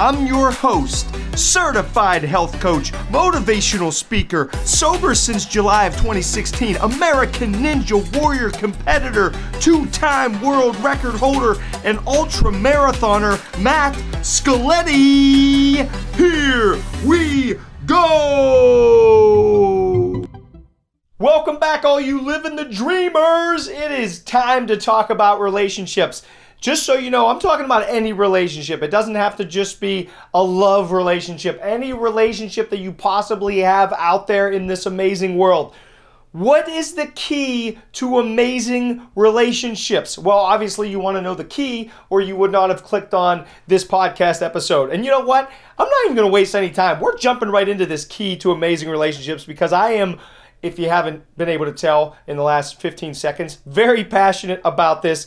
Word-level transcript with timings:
I'm 0.00 0.26
your 0.26 0.50
host, 0.50 1.14
certified 1.36 2.22
health 2.22 2.58
coach, 2.58 2.90
motivational 3.12 3.92
speaker, 3.92 4.48
sober 4.64 5.14
since 5.14 5.44
July 5.44 5.84
of 5.84 5.92
2016, 5.92 6.76
American 6.76 7.52
Ninja 7.52 8.00
Warrior 8.18 8.48
competitor, 8.48 9.34
two 9.60 9.84
time 9.88 10.40
world 10.40 10.74
record 10.76 11.16
holder, 11.16 11.62
and 11.84 11.98
ultra 12.06 12.50
marathoner, 12.50 13.36
Matt 13.62 13.92
Scaletti. 14.22 15.86
Here 16.16 16.78
we 17.06 17.58
go! 17.84 19.20
Welcome 21.18 21.58
back, 21.58 21.84
all 21.84 22.00
you 22.00 22.22
living 22.22 22.56
the 22.56 22.64
dreamers. 22.64 23.68
It 23.68 23.92
is 23.92 24.22
time 24.22 24.66
to 24.68 24.78
talk 24.78 25.10
about 25.10 25.42
relationships. 25.42 26.22
Just 26.60 26.84
so 26.84 26.94
you 26.94 27.10
know, 27.10 27.28
I'm 27.28 27.40
talking 27.40 27.64
about 27.64 27.88
any 27.88 28.12
relationship. 28.12 28.82
It 28.82 28.90
doesn't 28.90 29.14
have 29.14 29.36
to 29.36 29.44
just 29.44 29.80
be 29.80 30.10
a 30.34 30.42
love 30.42 30.92
relationship. 30.92 31.58
Any 31.62 31.94
relationship 31.94 32.68
that 32.70 32.80
you 32.80 32.92
possibly 32.92 33.58
have 33.58 33.94
out 33.94 34.26
there 34.26 34.50
in 34.50 34.66
this 34.66 34.84
amazing 34.84 35.38
world. 35.38 35.74
What 36.32 36.68
is 36.68 36.94
the 36.94 37.06
key 37.06 37.78
to 37.94 38.20
amazing 38.20 39.08
relationships? 39.16 40.16
Well, 40.16 40.36
obviously, 40.36 40.88
you 40.88 41.00
want 41.00 41.16
to 41.16 41.22
know 41.22 41.34
the 41.34 41.44
key, 41.44 41.90
or 42.08 42.20
you 42.20 42.36
would 42.36 42.52
not 42.52 42.70
have 42.70 42.84
clicked 42.84 43.14
on 43.14 43.46
this 43.66 43.84
podcast 43.84 44.40
episode. 44.40 44.90
And 44.90 45.04
you 45.04 45.10
know 45.10 45.20
what? 45.24 45.50
I'm 45.76 45.88
not 45.88 46.04
even 46.04 46.14
going 46.14 46.28
to 46.28 46.32
waste 46.32 46.54
any 46.54 46.70
time. 46.70 47.00
We're 47.00 47.16
jumping 47.16 47.48
right 47.48 47.68
into 47.68 47.84
this 47.84 48.04
key 48.04 48.36
to 48.36 48.52
amazing 48.52 48.90
relationships 48.90 49.44
because 49.44 49.72
I 49.72 49.92
am, 49.92 50.20
if 50.62 50.78
you 50.78 50.88
haven't 50.88 51.24
been 51.36 51.48
able 51.48 51.66
to 51.66 51.72
tell 51.72 52.16
in 52.28 52.36
the 52.36 52.44
last 52.44 52.80
15 52.80 53.14
seconds, 53.14 53.58
very 53.66 54.04
passionate 54.04 54.60
about 54.64 55.02
this. 55.02 55.26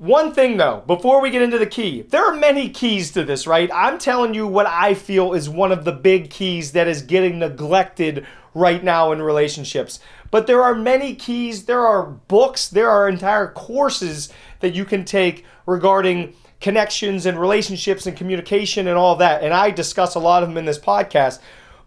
One 0.00 0.32
thing 0.32 0.56
though, 0.56 0.82
before 0.86 1.20
we 1.20 1.28
get 1.28 1.42
into 1.42 1.58
the 1.58 1.66
key, 1.66 2.00
there 2.00 2.24
are 2.24 2.34
many 2.34 2.70
keys 2.70 3.10
to 3.10 3.22
this, 3.22 3.46
right? 3.46 3.70
I'm 3.70 3.98
telling 3.98 4.32
you 4.32 4.46
what 4.46 4.64
I 4.64 4.94
feel 4.94 5.34
is 5.34 5.46
one 5.46 5.72
of 5.72 5.84
the 5.84 5.92
big 5.92 6.30
keys 6.30 6.72
that 6.72 6.88
is 6.88 7.02
getting 7.02 7.38
neglected 7.38 8.26
right 8.54 8.82
now 8.82 9.12
in 9.12 9.20
relationships. 9.20 10.00
But 10.30 10.46
there 10.46 10.62
are 10.62 10.74
many 10.74 11.14
keys, 11.14 11.66
there 11.66 11.86
are 11.86 12.04
books, 12.06 12.66
there 12.66 12.88
are 12.88 13.10
entire 13.10 13.48
courses 13.48 14.30
that 14.60 14.74
you 14.74 14.86
can 14.86 15.04
take 15.04 15.44
regarding 15.66 16.32
connections 16.62 17.26
and 17.26 17.38
relationships 17.38 18.06
and 18.06 18.16
communication 18.16 18.88
and 18.88 18.96
all 18.96 19.16
that. 19.16 19.42
And 19.42 19.52
I 19.52 19.70
discuss 19.70 20.14
a 20.14 20.18
lot 20.18 20.42
of 20.42 20.48
them 20.48 20.56
in 20.56 20.64
this 20.64 20.78
podcast. 20.78 21.40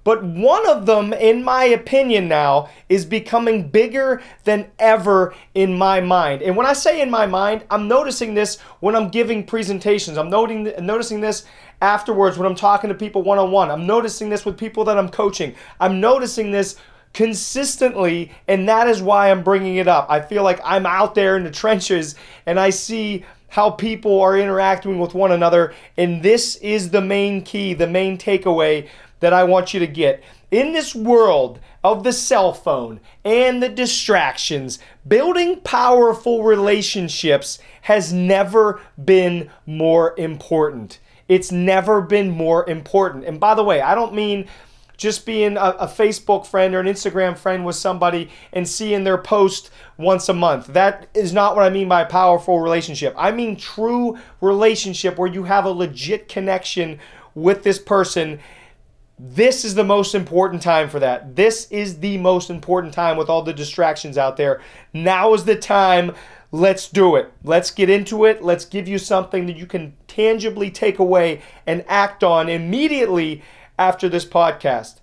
But 0.04 0.24
one 0.24 0.68
of 0.68 0.86
them, 0.86 1.14
in 1.14 1.44
my 1.44 1.66
opinion, 1.66 2.28
now 2.28 2.70
is 2.90 3.06
becoming 3.06 3.70
bigger 3.70 4.22
than 4.44 4.70
ever 4.80 5.34
in 5.54 5.78
my 5.78 6.02
mind. 6.02 6.42
And 6.42 6.58
when 6.58 6.66
I 6.66 6.74
say 6.74 7.02
in 7.02 7.10
my 7.10 7.26
mind, 7.26 7.64
I'm 7.70 7.88
noticing 7.88 8.34
this 8.34 8.60
when 8.80 8.96
I'm 8.96 9.10
giving 9.10 9.46
presentations. 9.46 10.18
I'm 10.18 10.30
noting, 10.30 10.74
noticing 10.80 11.22
this 11.22 11.46
afterwards 11.82 12.38
when 12.38 12.48
I'm 12.48 12.56
talking 12.56 12.90
to 12.90 12.96
people 12.96 13.24
one 13.24 13.40
on 13.40 13.52
one. 13.52 13.72
I'm 13.72 13.88
noticing 13.88 14.30
this 14.30 14.46
with 14.46 14.58
people 14.58 14.84
that 14.86 14.98
I'm 14.98 15.10
coaching. 15.10 15.56
I'm 15.80 16.00
noticing 16.00 16.52
this 16.52 16.76
consistently, 17.14 18.32
and 18.48 18.68
that 18.68 18.88
is 18.88 19.02
why 19.02 19.30
I'm 19.30 19.44
bringing 19.44 19.76
it 19.78 19.88
up. 19.88 20.08
I 20.10 20.20
feel 20.20 20.44
like 20.44 20.60
I'm 20.64 20.86
out 20.86 21.16
there 21.16 21.38
in 21.38 21.44
the 21.44 21.52
trenches 21.52 22.16
and 22.46 22.60
I 22.60 22.72
see 22.72 23.24
how 23.50 23.70
people 23.70 24.20
are 24.20 24.36
interacting 24.36 24.98
with 24.98 25.14
one 25.14 25.32
another, 25.32 25.76
and 25.96 26.24
this 26.24 26.56
is 26.56 26.90
the 26.90 27.02
main 27.02 27.44
key, 27.44 27.76
the 27.76 27.86
main 27.86 28.18
takeaway 28.18 28.90
that 29.24 29.34
I 29.34 29.46
want 29.46 29.74
you 29.74 29.80
to 29.80 29.88
get. 29.88 30.22
In 30.52 30.74
this 30.74 30.94
world 30.94 31.62
of 31.82 32.04
the 32.04 32.12
cell 32.12 32.54
phone 32.54 33.00
and 33.24 33.64
the 33.64 33.70
distractions, 33.70 34.80
building 35.08 35.62
powerful 35.62 36.44
relationships 36.44 37.58
has 37.84 38.12
never 38.12 38.82
been 39.04 39.50
more 39.66 40.14
important. 40.18 41.00
It's 41.30 41.54
never 41.54 42.02
been 42.02 42.32
more 42.32 42.70
important. 42.70 43.24
And 43.24 43.40
by 43.40 43.56
the 43.56 43.64
way, 43.64 43.80
I 43.80 43.96
don't 43.96 44.14
mean 44.14 44.46
just 44.98 45.26
being 45.26 45.56
a, 45.56 45.70
a, 45.80 45.88
Facebook 45.88 46.46
friend 46.46 46.76
or 46.76 46.82
an 46.82 46.86
Instagram 46.86 47.38
friend 47.38 47.66
with 47.66 47.78
somebody 47.78 48.30
and 48.52 48.68
seeing 48.68 49.06
their 49.06 49.18
post 49.18 49.72
once 49.98 50.28
a 50.28 50.34
month. 50.34 50.68
That 50.68 51.08
is 51.14 51.32
not 51.32 51.56
what 51.56 51.66
I 51.66 51.70
mean 51.70 51.88
by 51.88 52.02
a 52.02 52.06
powerful 52.06 52.60
relationship. 52.60 53.16
I 53.18 53.32
mean 53.32 53.56
true 53.56 54.18
relationship 54.42 55.18
where 55.18 55.32
you 55.32 55.44
have 55.46 55.64
a 55.64 55.72
legit 55.72 56.28
connection 56.28 57.00
with 57.36 57.64
this 57.64 57.80
person 57.80 58.40
this 59.20 59.64
is 59.64 59.76
the 59.76 59.84
most 59.84 60.16
important 60.16 60.62
time 60.62 60.90
for 60.90 61.00
that. 61.00 61.36
This 61.36 61.68
is 61.72 62.00
the 62.00 62.18
most 62.18 62.50
important 62.50 62.94
time 62.94 63.16
with 63.16 63.30
all 63.30 63.44
the 63.44 63.54
distractions 63.54 64.18
out 64.18 64.38
there. 64.38 64.62
Now 64.92 65.34
is 65.34 65.46
the 65.46 65.56
time. 65.56 66.14
Let's 66.52 66.90
do 66.90 67.16
it. 67.16 67.32
Let's 67.44 67.72
get 67.72 67.90
into 67.90 68.26
it. 68.26 68.44
Let's 68.44 68.66
give 68.66 68.88
you 68.88 68.98
something 68.98 69.46
that 69.46 69.58
you 69.58 69.66
can 69.66 69.96
tangibly 70.08 70.72
take 70.72 71.00
away 71.00 71.42
and 71.66 71.86
act 71.88 72.24
on 72.24 72.50
immediately 72.50 73.44
after 73.78 74.10
this 74.10 74.26
podcast. 74.26 75.00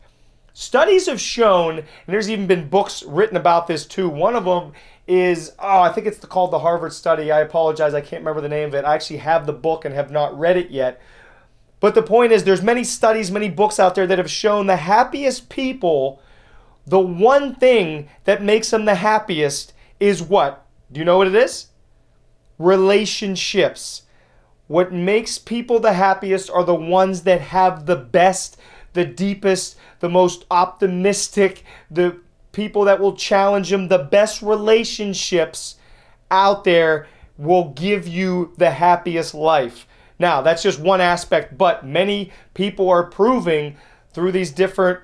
Studies 0.53 1.07
have 1.07 1.21
shown, 1.21 1.79
and 1.79 1.87
there's 2.07 2.31
even 2.31 2.47
been 2.47 2.69
books 2.69 3.05
written 3.05 3.37
about 3.37 3.69
this 3.69 3.87
too. 3.87 4.09
One 4.09 4.35
of 4.35 4.45
them 4.45 4.73
is, 5.07 5.53
oh, 5.59 5.81
I 5.81 5.93
think 5.93 6.07
it's 6.07 6.25
called 6.25 6.51
the 6.51 6.59
Harvard 6.59 6.93
study. 6.93 7.31
I 7.33 7.41
apologize, 7.41 7.95
I 7.95 8.01
can't 8.01 8.23
remember 8.23 8.41
the 8.41 8.49
name 8.49 8.69
of 8.69 8.75
it. 8.75 8.85
I 8.85 8.95
actually 8.95 9.19
have 9.19 9.47
the 9.47 9.53
book 9.53 9.85
and 9.85 9.95
have 9.95 10.11
not 10.11 10.39
read 10.39 10.57
it 10.57 10.71
yet 10.71 11.01
but 11.81 11.95
the 11.95 12.03
point 12.03 12.33
is, 12.33 12.45
there's 12.45 12.63
many 12.63 12.85
studies, 12.85 13.31
many 13.31 13.49
books 13.49 13.81
out 13.81 13.95
there 13.95 14.07
that 14.07 14.19
have 14.19 14.31
shown 14.31 14.67
the 14.67 14.77
happiest 14.77 15.49
people, 15.49 16.23
the 16.87 17.01
one 17.01 17.55
thing 17.55 18.09
that 18.25 18.43
makes 18.43 18.71
them 18.71 18.85
the 18.85 18.97
happiest 18.97 19.73
is 19.99 20.23
what? 20.23 20.67
Do 20.93 20.99
you 20.99 21.05
know 21.05 21.19
what 21.19 21.29
it 21.29 21.35
is? 21.35 21.69
Relationships. 22.59 24.03
What 24.67 24.93
makes 24.93 25.39
people 25.39 25.81
the 25.81 25.95
happiest 25.95 26.51
are 26.51 26.65
the 26.65 26.75
ones 26.75 27.23
that 27.23 27.41
have 27.41 27.87
the 27.87 27.97
best, 27.97 28.57
the 28.93 29.05
deepest, 29.05 29.77
the 30.01 30.09
most 30.09 30.45
optimistic, 30.51 31.65
the 31.91 32.21
people 32.53 32.85
that 32.85 33.01
will 33.01 33.17
challenge 33.17 33.71
them, 33.71 33.89
the 33.89 33.99
best 33.99 34.43
relationships 34.43 35.77
out 36.31 36.65
there 36.65 37.07
will 37.39 37.71
give 37.71 38.07
you 38.07 38.53
the 38.59 38.71
happiest 38.71 39.35
life. 39.35 39.87
Now, 40.21 40.43
that's 40.43 40.63
just 40.63 40.79
one 40.79 41.01
aspect, 41.01 41.57
but 41.57 41.87
many 41.87 42.31
people 42.53 42.91
are 42.91 43.05
proving 43.05 43.79
through 44.13 44.33
these 44.33 44.51
different 44.51 45.01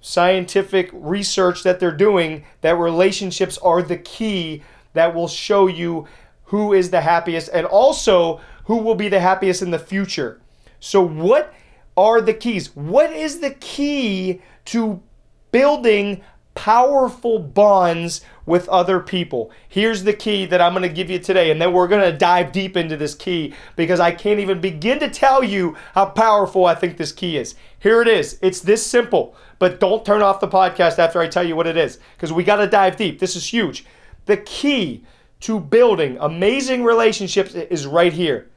scientific 0.00 0.88
research 0.92 1.64
that 1.64 1.80
they're 1.80 1.90
doing 1.90 2.44
that 2.60 2.78
relationships 2.78 3.58
are 3.58 3.82
the 3.82 3.96
key 3.96 4.62
that 4.92 5.12
will 5.12 5.26
show 5.26 5.66
you 5.66 6.06
who 6.44 6.72
is 6.72 6.90
the 6.90 7.00
happiest 7.00 7.50
and 7.52 7.66
also 7.66 8.40
who 8.66 8.76
will 8.76 8.94
be 8.94 9.08
the 9.08 9.18
happiest 9.18 9.62
in 9.62 9.72
the 9.72 9.80
future. 9.80 10.40
So, 10.78 11.04
what 11.04 11.52
are 11.96 12.20
the 12.20 12.34
keys? 12.34 12.74
What 12.76 13.12
is 13.12 13.40
the 13.40 13.50
key 13.50 14.40
to 14.66 15.02
building 15.50 16.22
powerful 16.56 17.38
bonds 17.38 18.22
with 18.44 18.68
other 18.68 18.98
people. 18.98 19.52
Here's 19.68 20.02
the 20.02 20.12
key 20.12 20.46
that 20.46 20.60
I'm 20.60 20.72
going 20.72 20.82
to 20.82 20.88
give 20.88 21.10
you 21.10 21.20
today, 21.20 21.52
and 21.52 21.62
then 21.62 21.72
we're 21.72 21.86
going 21.86 22.10
to 22.10 22.16
dive 22.16 22.50
deep 22.50 22.76
into 22.76 22.96
this 22.96 23.14
key 23.14 23.54
because 23.76 24.00
I 24.00 24.10
can't 24.10 24.40
even 24.40 24.60
begin 24.60 24.98
to 25.00 25.10
tell 25.10 25.44
you 25.44 25.76
how 25.94 26.06
powerful 26.06 26.64
I 26.64 26.74
think 26.74 26.96
this 26.96 27.12
key 27.12 27.36
is. 27.36 27.54
Here 27.78 28.02
it 28.02 28.08
is. 28.08 28.38
It's 28.42 28.60
this 28.60 28.84
simple, 28.84 29.36
but 29.60 29.78
don't 29.78 30.04
turn 30.04 30.22
off 30.22 30.40
the 30.40 30.48
podcast 30.48 30.98
after 30.98 31.20
I 31.20 31.28
tell 31.28 31.46
you 31.46 31.54
what 31.54 31.68
it 31.68 31.76
is 31.76 32.00
because 32.16 32.32
we 32.32 32.42
got 32.42 32.56
to 32.56 32.66
dive 32.66 32.96
deep. 32.96 33.20
This 33.20 33.36
is 33.36 33.52
huge. 33.52 33.84
The 34.24 34.38
key 34.38 35.04
to 35.40 35.60
building 35.60 36.16
amazing 36.20 36.82
relationships 36.82 37.54
is 37.54 37.86
right 37.86 38.12
here 38.12 38.48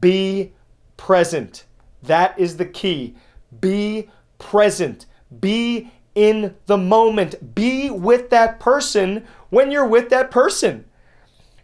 be 0.00 0.52
present. 0.96 1.64
That 2.02 2.38
is 2.38 2.56
the 2.56 2.66
key. 2.66 3.14
Be 3.60 4.10
present. 4.38 5.06
Be 5.40 5.90
in 6.14 6.54
the 6.66 6.78
moment. 6.78 7.54
Be 7.54 7.90
with 7.90 8.30
that 8.30 8.60
person 8.60 9.24
when 9.50 9.70
you're 9.70 9.86
with 9.86 10.10
that 10.10 10.30
person. 10.30 10.84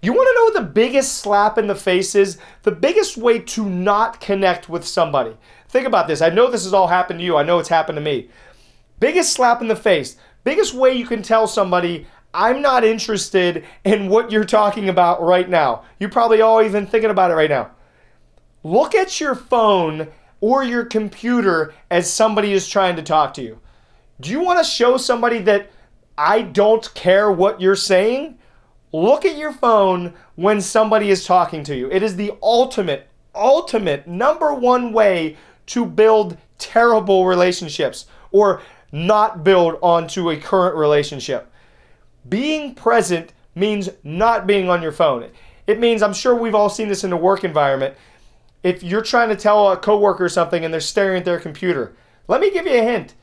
You 0.03 0.13
want 0.13 0.29
to 0.29 0.35
know 0.35 0.45
what 0.45 0.67
the 0.67 0.73
biggest 0.73 1.19
slap 1.19 1.59
in 1.59 1.67
the 1.67 1.75
face 1.75 2.15
is? 2.15 2.39
The 2.63 2.73
biggest 2.73 3.17
way 3.17 3.39
to 3.39 3.69
not 3.69 4.21
connect 4.21 4.69
with 4.69 4.87
somebody. 4.87 5.37
Think 5.69 5.87
about 5.87 6.09
this. 6.09 6.23
I 6.23 6.31
know 6.31 6.51
this 6.51 6.65
has 6.65 6.73
all 6.73 6.89
happened 6.89 7.21
to 7.21 7.25
you. 7.25 7.37
I 7.37 7.43
know 7.43 7.59
it's 7.59 7.69
happened 7.69 7.97
to 7.97 8.03
me. 8.03 8.31
Biggest 8.99 9.33
slap 9.33 9.61
in 9.61 9.69
the 9.69 9.77
face. 9.77 10.17
Biggest 10.43 10.73
way 10.73 10.95
you 10.95 11.07
can 11.07 11.23
tell 11.23 11.47
somebody, 11.47 12.07
I'm 12.33 12.63
not 12.63 12.83
interested 12.83 13.65
in 13.85 14.09
what 14.09 14.33
you're 14.33 14.45
talking 14.45 14.89
about 14.89 15.23
right 15.23 15.49
now. 15.49 15.85
You're 15.99 16.11
probably 16.11 16.41
all 16.41 16.63
even 16.63 16.87
thinking 16.87 17.11
about 17.11 17.31
it 17.31 17.35
right 17.35 17.51
now. 17.51 17.73
Look 18.63 18.95
at 18.95 19.21
your 19.21 19.35
phone 19.35 20.09
or 20.41 20.65
your 20.65 20.85
computer 20.85 21.75
as 21.91 22.11
somebody 22.11 22.53
is 22.53 22.69
trying 22.69 22.97
to 22.97 23.03
talk 23.03 23.35
to 23.35 23.43
you. 23.43 23.61
Do 24.21 24.31
you 24.31 24.41
want 24.41 24.59
to 24.59 24.65
show 24.65 24.99
somebody 24.99 25.39
that 25.41 25.71
I 26.19 26.43
don't 26.43 26.93
care 26.95 27.33
what 27.33 27.61
you're 27.61 27.75
saying? 27.75 28.39
Look 28.93 29.25
at 29.25 29.39
your 29.39 29.53
phone 29.53 30.13
when 30.35 30.61
somebody 30.61 31.11
is 31.11 31.25
talking 31.25 31.65
to 31.65 31.77
you. 31.77 31.91
It 31.91 32.03
is 32.03 32.17
the 32.17 32.33
ultimate, 32.43 33.09
ultimate 33.35 34.07
number 34.07 34.53
one 34.53 34.93
way 34.93 35.37
to 35.67 35.87
build 35.87 36.37
terrible 36.59 37.27
relationships 37.27 38.07
or 38.31 38.61
not 38.93 39.43
build 39.43 39.79
onto 39.81 40.31
a 40.31 40.37
current 40.37 40.77
relationship. 40.77 41.51
Being 42.29 42.75
present 42.75 43.33
means 43.55 43.89
not 44.03 44.47
being 44.47 44.69
on 44.69 44.83
your 44.83 44.93
phone. 44.93 45.31
It 45.67 45.79
means, 45.79 46.03
I'm 46.03 46.13
sure 46.13 46.35
we've 46.35 46.55
all 46.55 46.69
seen 46.69 46.89
this 46.89 47.05
in 47.05 47.11
the 47.11 47.17
work 47.17 47.45
environment. 47.45 47.95
If 48.63 48.83
you're 48.83 49.03
trying 49.03 49.31
to 49.31 49.37
tell 49.37 49.71
a 49.71 49.77
coworker 49.77 50.29
something 50.29 50.65
and 50.65 50.75
they're 50.75 50.81
staring 50.81 51.19
at 51.19 51.25
their 51.25 51.41
computer, 51.41 51.95
let 52.29 52.41
me 52.41 52.51
give 52.51 52.67
you 52.67 52.79
a 52.79 52.83
hint. 52.83 53.15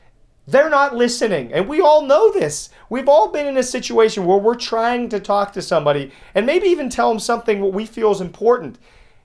They're 0.48 0.70
not 0.70 0.96
listening. 0.96 1.52
And 1.52 1.68
we 1.68 1.82
all 1.82 2.00
know 2.00 2.32
this. 2.32 2.70
We've 2.88 3.08
all 3.08 3.28
been 3.28 3.46
in 3.46 3.58
a 3.58 3.62
situation 3.62 4.24
where 4.24 4.38
we're 4.38 4.54
trying 4.54 5.10
to 5.10 5.20
talk 5.20 5.52
to 5.52 5.60
somebody 5.60 6.10
and 6.34 6.46
maybe 6.46 6.68
even 6.68 6.88
tell 6.88 7.10
them 7.10 7.18
something 7.18 7.60
what 7.60 7.74
we 7.74 7.84
feel 7.84 8.12
is 8.12 8.22
important. 8.22 8.78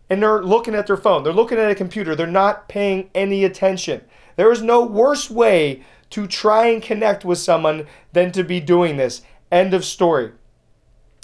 And 0.09 0.21
they're 0.21 0.43
looking 0.43 0.75
at 0.75 0.85
their 0.85 0.97
phone, 0.97 1.23
they're 1.23 1.31
looking 1.31 1.57
at 1.57 1.71
a 1.71 1.75
computer, 1.75 2.13
they're 2.13 2.27
not 2.27 2.67
paying 2.67 3.09
any 3.15 3.45
attention. 3.45 4.01
There 4.35 4.51
is 4.51 4.61
no 4.61 4.85
worse 4.85 5.29
way 5.29 5.85
to 6.09 6.27
try 6.27 6.67
and 6.67 6.83
connect 6.83 7.23
with 7.23 7.37
someone 7.37 7.87
than 8.11 8.33
to 8.33 8.43
be 8.43 8.59
doing 8.59 8.97
this. 8.97 9.21
End 9.49 9.73
of 9.73 9.85
story. 9.85 10.33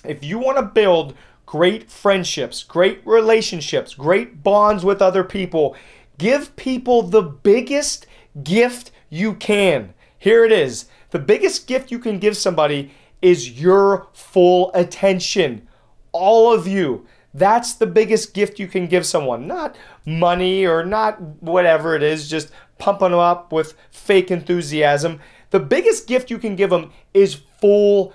If 0.06 0.24
you 0.24 0.40
want 0.40 0.58
to 0.60 0.64
build 0.64 1.14
great 1.46 1.92
friendships, 1.92 2.64
great 2.64 3.02
relationships, 3.06 3.96
great 3.96 4.44
bonds 4.44 4.86
with 4.86 5.02
other 5.02 5.26
people, 5.26 5.76
give 6.18 6.56
people 6.56 7.02
the 7.02 7.22
biggest 7.22 8.08
gift 8.44 8.92
you 9.10 9.34
can. 9.34 9.94
Here 10.18 10.46
it 10.46 10.52
is. 10.52 10.86
The 11.12 11.20
biggest 11.20 11.68
gift 11.68 11.92
you 11.92 12.00
can 12.00 12.20
give 12.20 12.38
somebody 12.38 12.92
is 13.22 13.60
your 13.60 14.08
full 14.14 14.72
attention. 14.74 15.68
All 16.12 16.54
of 16.54 16.68
you. 16.68 17.06
That's 17.34 17.74
the 17.74 17.88
biggest 17.88 18.34
gift 18.34 18.60
you 18.60 18.68
can 18.68 18.88
give 18.88 19.06
someone. 19.06 19.48
Not 19.48 19.76
money 20.06 20.66
or 20.66 20.84
not 20.84 21.22
whatever 21.42 21.96
it 21.96 22.04
is, 22.04 22.30
just 22.30 22.52
pumping 22.78 23.12
them 23.12 23.20
up 23.20 23.52
with 23.52 23.76
fake 23.92 24.32
enthusiasm. 24.32 25.20
The 25.52 25.60
biggest 25.60 26.08
gift 26.08 26.30
you 26.30 26.38
can 26.38 26.56
give 26.56 26.70
them 26.70 26.92
is 27.14 27.42
full 27.60 28.14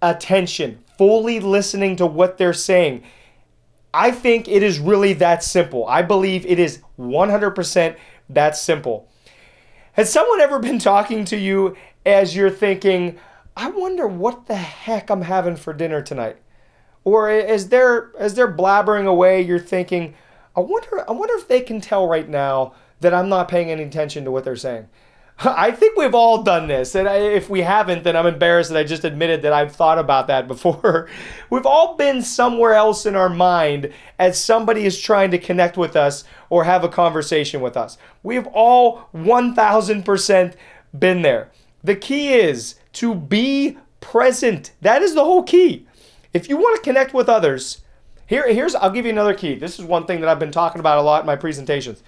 attention, 0.00 0.82
fully 0.98 1.40
listening 1.40 1.96
to 1.96 2.06
what 2.06 2.38
they're 2.38 2.52
saying. 2.52 3.02
I 3.94 4.10
think 4.10 4.48
it 4.48 4.62
is 4.62 4.78
really 4.78 5.12
that 5.14 5.42
simple. 5.42 5.86
I 5.86 6.02
believe 6.02 6.46
it 6.46 6.58
is 6.58 6.80
100% 6.98 7.96
that 8.30 8.56
simple. 8.56 9.08
Has 9.92 10.10
someone 10.10 10.40
ever 10.40 10.58
been 10.58 10.78
talking 10.78 11.26
to 11.26 11.36
you 11.36 11.76
as 12.06 12.34
you're 12.34 12.50
thinking, 12.50 13.18
I 13.54 13.68
wonder 13.68 14.06
what 14.06 14.46
the 14.46 14.56
heck 14.56 15.10
I'm 15.10 15.22
having 15.22 15.56
for 15.56 15.74
dinner 15.74 16.00
tonight? 16.00 16.38
Or 17.04 17.28
as 17.28 17.68
they're 17.68 18.10
as 18.18 18.34
they're 18.34 18.52
blabbering 18.52 19.06
away, 19.06 19.42
you're 19.42 19.58
thinking, 19.58 20.14
I 20.56 20.60
wonder 20.60 21.04
I 21.06 21.12
wonder 21.12 21.34
if 21.34 21.46
they 21.46 21.60
can 21.60 21.80
tell 21.80 22.08
right 22.08 22.28
now 22.28 22.74
that 23.00 23.12
I'm 23.12 23.28
not 23.28 23.48
paying 23.48 23.70
any 23.70 23.82
attention 23.82 24.24
to 24.24 24.30
what 24.30 24.44
they're 24.44 24.56
saying. 24.56 24.88
I 25.44 25.72
think 25.72 25.96
we've 25.96 26.14
all 26.14 26.42
done 26.42 26.68
this. 26.68 26.94
And 26.94 27.08
if 27.08 27.50
we 27.50 27.62
haven't, 27.62 28.04
then 28.04 28.16
I'm 28.16 28.26
embarrassed 28.26 28.70
that 28.70 28.78
I 28.78 28.84
just 28.84 29.04
admitted 29.04 29.42
that 29.42 29.52
I've 29.52 29.74
thought 29.74 29.98
about 29.98 30.28
that 30.28 30.46
before. 30.46 31.08
we've 31.50 31.66
all 31.66 31.96
been 31.96 32.22
somewhere 32.22 32.74
else 32.74 33.06
in 33.06 33.16
our 33.16 33.28
mind 33.28 33.92
as 34.18 34.42
somebody 34.42 34.84
is 34.84 35.00
trying 35.00 35.30
to 35.32 35.38
connect 35.38 35.76
with 35.76 35.96
us 35.96 36.24
or 36.48 36.64
have 36.64 36.84
a 36.84 36.88
conversation 36.88 37.60
with 37.60 37.76
us. 37.76 37.98
We've 38.22 38.46
all 38.48 39.08
1000% 39.14 40.54
been 40.96 41.22
there. 41.22 41.50
The 41.82 41.96
key 41.96 42.34
is 42.34 42.76
to 42.94 43.14
be 43.14 43.78
present. 44.00 44.72
That 44.80 45.02
is 45.02 45.14
the 45.14 45.24
whole 45.24 45.42
key. 45.42 45.86
If 46.32 46.48
you 46.48 46.56
want 46.56 46.76
to 46.76 46.82
connect 46.82 47.14
with 47.14 47.28
others, 47.28 47.80
here, 48.26 48.46
here's 48.52 48.74
I'll 48.74 48.90
give 48.90 49.06
you 49.06 49.12
another 49.12 49.34
key. 49.34 49.56
This 49.56 49.78
is 49.78 49.84
one 49.84 50.06
thing 50.06 50.20
that 50.20 50.28
I've 50.28 50.38
been 50.38 50.52
talking 50.52 50.80
about 50.80 50.98
a 50.98 51.02
lot 51.02 51.20
in 51.20 51.26
my 51.26 51.36
presentations. 51.36 52.02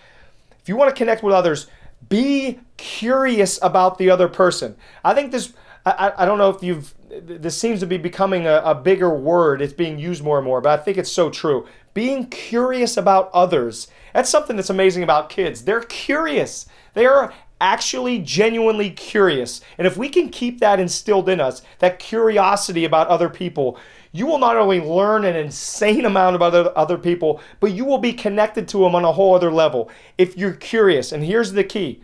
If 0.61 0.69
you 0.69 0.77
want 0.77 0.95
to 0.95 0.97
connect 0.97 1.23
with 1.23 1.35
others, 1.35 1.67
be 2.09 2.61
curious 2.77 3.59
about 3.63 3.99
the 3.99 4.11
other 4.11 4.29
person. 4.29 4.77
I 5.05 5.15
think 5.15 5.33
this, 5.33 5.53
I, 5.87 6.13
I 6.19 6.25
don't 6.25 6.39
know 6.39 6.51
if 6.51 6.63
you've, 6.63 6.95
this 7.09 7.59
seems 7.59 7.81
to 7.81 7.87
be 7.87 7.97
becoming 7.97 8.47
a, 8.47 8.57
a 8.65 8.75
bigger 8.75 9.11
word. 9.11 9.63
It's 9.63 9.73
being 9.73 9.99
used 9.99 10.23
more 10.23 10.39
and 10.39 10.45
more, 10.45 10.61
but 10.61 10.79
I 10.79 10.83
think 10.83 10.99
it's 10.99 11.13
so 11.13 11.31
true. 11.31 11.67
Being 11.93 12.27
curious 12.27 12.97
about 12.97 13.31
others. 13.33 13.89
That's 14.13 14.31
something 14.31 14.57
that's 14.57 14.71
amazing 14.71 15.03
about 15.03 15.29
kids. 15.29 15.63
They're 15.63 15.83
curious. 15.83 16.67
They 16.95 17.07
are 17.07 17.33
actually 17.61 18.19
genuinely 18.19 18.91
curious. 18.91 19.61
And 19.79 19.87
if 19.87 19.97
we 19.97 20.09
can 20.09 20.29
keep 20.29 20.61
that 20.61 20.81
instilled 20.81 21.29
in 21.29 21.41
us, 21.41 21.63
that 21.79 21.99
curiosity 21.99 22.85
about 22.85 23.09
other 23.09 23.29
people, 23.29 23.79
you 24.15 24.27
will 24.27 24.39
not 24.39 24.57
only 24.57 24.81
learn 24.81 25.25
an 25.25 25.35
insane 25.35 26.05
amount 26.05 26.37
about 26.37 26.55
other, 26.55 26.97
people, 26.97 27.41
but 27.59 27.73
you 27.73 27.85
will 27.85 27.99
be 27.99 28.13
connected 28.13 28.69
to 28.69 28.79
them 28.79 28.95
on 28.95 29.05
a 29.05 29.11
whole 29.11 29.35
other 29.35 29.51
level 29.51 29.91
if 30.17 30.39
you're 30.39 30.53
curious. 30.53 31.11
And 31.11 31.25
here's 31.25 31.53
the 31.53 31.65
key 31.65 32.01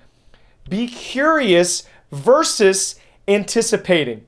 be 0.69 0.89
curious 0.89 1.85
versus 2.11 2.97
anticipating. 3.29 4.27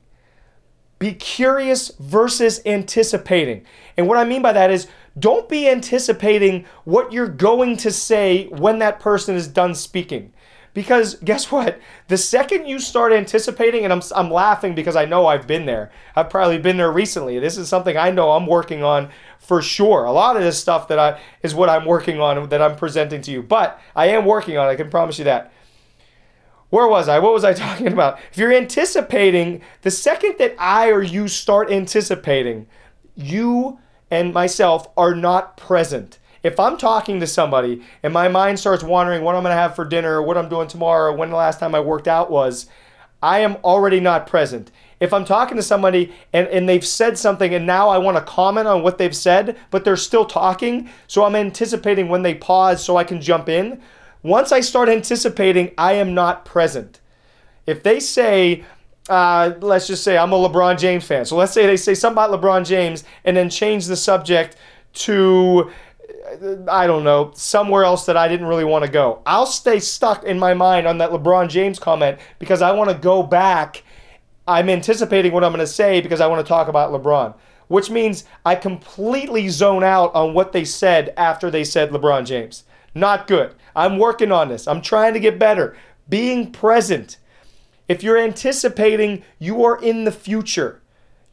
Be 1.00 1.12
curious 1.14 1.90
versus 1.98 2.62
anticipating. 2.64 3.66
And 3.96 4.06
what 4.06 4.16
I 4.16 4.24
mean 4.24 4.42
by 4.42 4.52
that 4.52 4.70
is 4.70 4.86
don't 5.18 5.48
be 5.48 5.68
anticipating 5.68 6.64
what 6.84 7.12
you're 7.12 7.26
going 7.26 7.76
to 7.78 7.90
say 7.90 8.46
when 8.46 8.78
that 8.78 9.00
person 9.00 9.34
is 9.34 9.48
done 9.48 9.74
speaking. 9.74 10.32
Because 10.74 11.16
guess 11.16 11.52
what? 11.52 11.78
The 12.08 12.16
second 12.16 12.66
you 12.66 12.78
start 12.78 13.12
anticipating, 13.12 13.84
and 13.84 13.92
I'm, 13.92 14.00
I'm 14.16 14.30
laughing 14.30 14.74
because 14.74 14.96
I 14.96 15.04
know 15.04 15.26
I've 15.26 15.46
been 15.46 15.66
there. 15.66 15.90
I've 16.16 16.30
probably 16.30 16.58
been 16.58 16.78
there 16.78 16.90
recently. 16.90 17.38
This 17.38 17.58
is 17.58 17.68
something 17.68 17.96
I 17.96 18.10
know 18.10 18.30
I'm 18.30 18.46
working 18.46 18.82
on 18.82 19.10
for 19.38 19.60
sure. 19.60 20.04
A 20.04 20.12
lot 20.12 20.36
of 20.36 20.42
this 20.42 20.58
stuff 20.58 20.88
that 20.88 20.98
I 20.98 21.20
is 21.42 21.54
what 21.54 21.68
I'm 21.68 21.84
working 21.84 22.20
on 22.20 22.48
that 22.48 22.62
I'm 22.62 22.76
presenting 22.76 23.20
to 23.22 23.30
you. 23.30 23.42
But 23.42 23.78
I 23.94 24.06
am 24.08 24.24
working 24.24 24.56
on 24.56 24.68
it, 24.68 24.72
I 24.72 24.76
can 24.76 24.88
promise 24.88 25.18
you 25.18 25.24
that. 25.24 25.52
Where 26.70 26.88
was 26.88 27.06
I? 27.06 27.18
What 27.18 27.34
was 27.34 27.44
I 27.44 27.52
talking 27.54 27.88
about? 27.88 28.18
If 28.30 28.38
you're 28.38 28.52
anticipating, 28.52 29.60
the 29.82 29.90
second 29.90 30.36
that 30.38 30.54
I 30.58 30.88
or 30.88 31.02
you 31.02 31.28
start 31.28 31.70
anticipating, 31.70 32.66
you 33.14 33.78
and 34.10 34.32
myself 34.32 34.88
are 34.96 35.14
not 35.14 35.58
present. 35.58 36.18
If 36.42 36.58
I'm 36.58 36.76
talking 36.76 37.20
to 37.20 37.26
somebody 37.26 37.82
and 38.02 38.12
my 38.12 38.28
mind 38.28 38.58
starts 38.58 38.82
wandering 38.82 39.22
what 39.22 39.34
I'm 39.34 39.42
going 39.42 39.54
to 39.54 39.60
have 39.60 39.76
for 39.76 39.84
dinner 39.84 40.20
what 40.22 40.36
I'm 40.36 40.48
doing 40.48 40.68
tomorrow 40.68 41.12
or 41.12 41.16
when 41.16 41.30
the 41.30 41.36
last 41.36 41.60
time 41.60 41.74
I 41.74 41.80
worked 41.80 42.08
out 42.08 42.30
was, 42.30 42.66
I 43.22 43.40
am 43.40 43.56
already 43.62 44.00
not 44.00 44.26
present. 44.26 44.70
If 44.98 45.12
I'm 45.12 45.24
talking 45.24 45.56
to 45.56 45.62
somebody 45.62 46.12
and, 46.32 46.48
and 46.48 46.68
they've 46.68 46.84
said 46.84 47.16
something 47.16 47.54
and 47.54 47.66
now 47.66 47.88
I 47.88 47.98
want 47.98 48.16
to 48.16 48.22
comment 48.22 48.66
on 48.66 48.82
what 48.82 48.98
they've 48.98 49.16
said, 49.16 49.56
but 49.70 49.84
they're 49.84 49.96
still 49.96 50.24
talking, 50.24 50.88
so 51.06 51.24
I'm 51.24 51.36
anticipating 51.36 52.08
when 52.08 52.22
they 52.22 52.34
pause 52.34 52.82
so 52.84 52.96
I 52.96 53.04
can 53.04 53.20
jump 53.20 53.48
in. 53.48 53.80
Once 54.22 54.52
I 54.52 54.60
start 54.60 54.88
anticipating, 54.88 55.72
I 55.78 55.94
am 55.94 56.14
not 56.14 56.44
present. 56.44 57.00
If 57.66 57.82
they 57.82 58.00
say, 58.00 58.64
uh, 59.08 59.52
let's 59.60 59.86
just 59.86 60.04
say 60.04 60.16
I'm 60.16 60.32
a 60.32 60.36
LeBron 60.36 60.78
James 60.78 61.04
fan. 61.04 61.24
So 61.24 61.36
let's 61.36 61.52
say 61.52 61.66
they 61.66 61.76
say 61.76 61.94
something 61.94 62.22
about 62.22 62.40
LeBron 62.40 62.64
James 62.64 63.04
and 63.24 63.36
then 63.36 63.50
change 63.50 63.86
the 63.86 63.96
subject 63.96 64.56
to 64.94 65.70
I 66.68 66.86
don't 66.86 67.04
know, 67.04 67.32
somewhere 67.34 67.84
else 67.84 68.06
that 68.06 68.16
I 68.16 68.28
didn't 68.28 68.46
really 68.46 68.64
want 68.64 68.84
to 68.84 68.90
go. 68.90 69.22
I'll 69.26 69.46
stay 69.46 69.80
stuck 69.80 70.24
in 70.24 70.38
my 70.38 70.54
mind 70.54 70.86
on 70.86 70.98
that 70.98 71.10
LeBron 71.10 71.48
James 71.48 71.78
comment 71.78 72.18
because 72.38 72.62
I 72.62 72.72
want 72.72 72.90
to 72.90 72.96
go 72.96 73.22
back. 73.22 73.82
I'm 74.46 74.68
anticipating 74.68 75.32
what 75.32 75.44
I'm 75.44 75.52
going 75.52 75.60
to 75.60 75.66
say 75.66 76.00
because 76.00 76.20
I 76.20 76.26
want 76.26 76.44
to 76.44 76.48
talk 76.48 76.68
about 76.68 76.92
LeBron, 76.92 77.34
which 77.68 77.90
means 77.90 78.24
I 78.44 78.54
completely 78.54 79.48
zone 79.48 79.82
out 79.82 80.14
on 80.14 80.34
what 80.34 80.52
they 80.52 80.64
said 80.64 81.12
after 81.16 81.50
they 81.50 81.64
said 81.64 81.90
LeBron 81.90 82.26
James. 82.26 82.64
Not 82.94 83.26
good. 83.26 83.54
I'm 83.74 83.98
working 83.98 84.30
on 84.30 84.48
this. 84.48 84.68
I'm 84.68 84.82
trying 84.82 85.14
to 85.14 85.20
get 85.20 85.38
better. 85.38 85.76
Being 86.08 86.52
present. 86.52 87.18
If 87.88 88.02
you're 88.02 88.18
anticipating, 88.18 89.22
you 89.38 89.64
are 89.64 89.80
in 89.80 90.04
the 90.04 90.12
future. 90.12 90.81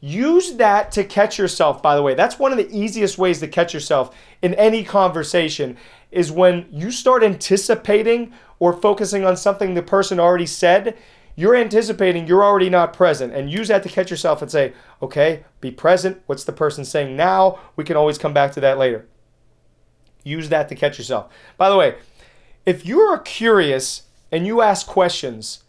Use 0.00 0.54
that 0.54 0.90
to 0.92 1.04
catch 1.04 1.38
yourself, 1.38 1.82
by 1.82 1.94
the 1.94 2.02
way. 2.02 2.14
That's 2.14 2.38
one 2.38 2.52
of 2.52 2.58
the 2.58 2.74
easiest 2.74 3.18
ways 3.18 3.40
to 3.40 3.48
catch 3.48 3.74
yourself 3.74 4.16
in 4.40 4.54
any 4.54 4.82
conversation 4.82 5.76
is 6.10 6.32
when 6.32 6.66
you 6.70 6.90
start 6.90 7.22
anticipating 7.22 8.32
or 8.58 8.72
focusing 8.72 9.24
on 9.24 9.36
something 9.36 9.74
the 9.74 9.82
person 9.82 10.18
already 10.18 10.46
said, 10.46 10.96
you're 11.36 11.54
anticipating, 11.54 12.26
you're 12.26 12.44
already 12.44 12.70
not 12.70 12.94
present. 12.94 13.34
And 13.34 13.50
use 13.50 13.68
that 13.68 13.82
to 13.82 13.88
catch 13.88 14.10
yourself 14.10 14.40
and 14.42 14.50
say, 14.50 14.72
okay, 15.02 15.44
be 15.60 15.70
present. 15.70 16.22
What's 16.26 16.44
the 16.44 16.52
person 16.52 16.84
saying 16.84 17.14
now? 17.14 17.58
We 17.76 17.84
can 17.84 17.96
always 17.96 18.18
come 18.18 18.32
back 18.32 18.52
to 18.52 18.60
that 18.60 18.78
later. 18.78 19.06
Use 20.24 20.48
that 20.48 20.68
to 20.70 20.74
catch 20.74 20.98
yourself. 20.98 21.30
By 21.56 21.68
the 21.68 21.76
way, 21.76 21.96
if 22.66 22.84
you're 22.84 23.18
curious 23.18 24.02
and 24.32 24.46
you 24.46 24.62
ask 24.62 24.86
questions, 24.86 25.64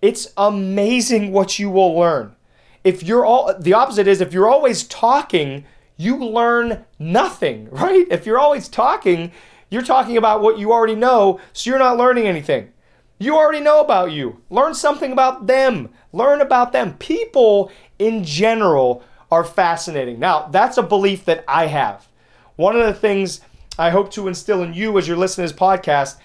it's 0.00 0.32
amazing 0.36 1.32
what 1.32 1.58
you 1.58 1.68
will 1.68 1.96
learn 1.96 2.34
if 2.84 3.02
you're 3.02 3.24
all 3.24 3.54
the 3.58 3.72
opposite 3.72 4.06
is 4.06 4.20
if 4.20 4.32
you're 4.32 4.48
always 4.48 4.84
talking, 4.84 5.64
you 5.96 6.16
learn 6.16 6.84
nothing, 6.98 7.68
right? 7.70 8.06
If 8.10 8.26
you're 8.26 8.38
always 8.38 8.68
talking, 8.68 9.32
you're 9.70 9.82
talking 9.82 10.16
about 10.16 10.42
what 10.42 10.58
you 10.58 10.72
already 10.72 10.96
know, 10.96 11.40
so 11.52 11.70
you're 11.70 11.78
not 11.78 11.96
learning 11.96 12.26
anything. 12.26 12.72
You 13.18 13.36
already 13.36 13.60
know 13.60 13.80
about 13.80 14.12
you. 14.12 14.40
Learn 14.48 14.74
something 14.74 15.12
about 15.12 15.46
them. 15.46 15.90
Learn 16.12 16.40
about 16.40 16.72
them. 16.72 16.94
People 16.94 17.70
in 17.98 18.24
general 18.24 19.04
are 19.30 19.44
fascinating. 19.44 20.18
Now, 20.18 20.48
that's 20.48 20.78
a 20.78 20.82
belief 20.82 21.26
that 21.26 21.44
I 21.46 21.66
have. 21.66 22.08
One 22.56 22.76
of 22.76 22.86
the 22.86 22.94
things 22.94 23.42
I 23.78 23.90
hope 23.90 24.10
to 24.12 24.26
instill 24.26 24.62
in 24.62 24.74
you 24.74 24.96
as 24.98 25.06
you're 25.06 25.16
listening 25.16 25.46
to 25.46 25.52
this 25.52 25.60
podcast 25.60 26.16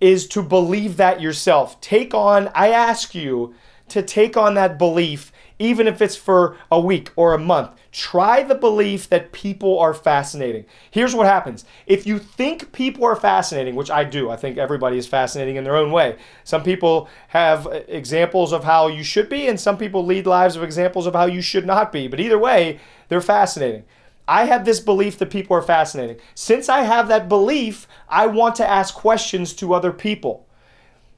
is 0.00 0.26
to 0.28 0.42
believe 0.42 0.98
that 0.98 1.20
yourself. 1.20 1.80
Take 1.80 2.14
on, 2.14 2.48
I 2.54 2.68
ask 2.68 3.14
you 3.14 3.54
to 3.88 4.02
take 4.02 4.36
on 4.36 4.54
that 4.54 4.78
belief, 4.78 5.32
even 5.58 5.86
if 5.86 6.02
it's 6.02 6.16
for 6.16 6.56
a 6.70 6.80
week 6.80 7.10
or 7.16 7.34
a 7.34 7.38
month. 7.38 7.70
Try 7.92 8.42
the 8.42 8.54
belief 8.54 9.08
that 9.08 9.32
people 9.32 9.78
are 9.78 9.94
fascinating. 9.94 10.64
Here's 10.90 11.14
what 11.14 11.26
happens 11.26 11.64
if 11.86 12.06
you 12.06 12.18
think 12.18 12.72
people 12.72 13.04
are 13.04 13.16
fascinating, 13.16 13.74
which 13.74 13.90
I 13.90 14.04
do, 14.04 14.30
I 14.30 14.36
think 14.36 14.58
everybody 14.58 14.98
is 14.98 15.06
fascinating 15.06 15.56
in 15.56 15.64
their 15.64 15.76
own 15.76 15.92
way. 15.92 16.16
Some 16.42 16.62
people 16.62 17.08
have 17.28 17.68
examples 17.88 18.52
of 18.52 18.64
how 18.64 18.88
you 18.88 19.04
should 19.04 19.28
be, 19.28 19.46
and 19.46 19.60
some 19.60 19.78
people 19.78 20.04
lead 20.04 20.26
lives 20.26 20.56
of 20.56 20.62
examples 20.62 21.06
of 21.06 21.14
how 21.14 21.26
you 21.26 21.40
should 21.40 21.66
not 21.66 21.92
be. 21.92 22.08
But 22.08 22.20
either 22.20 22.38
way, 22.38 22.80
they're 23.08 23.20
fascinating. 23.20 23.84
I 24.26 24.46
have 24.46 24.64
this 24.64 24.80
belief 24.80 25.18
that 25.18 25.30
people 25.30 25.56
are 25.56 25.62
fascinating. 25.62 26.16
Since 26.34 26.68
I 26.68 26.80
have 26.80 27.08
that 27.08 27.28
belief, 27.28 27.86
I 28.08 28.26
want 28.26 28.54
to 28.56 28.68
ask 28.68 28.94
questions 28.94 29.52
to 29.54 29.74
other 29.74 29.92
people. 29.92 30.43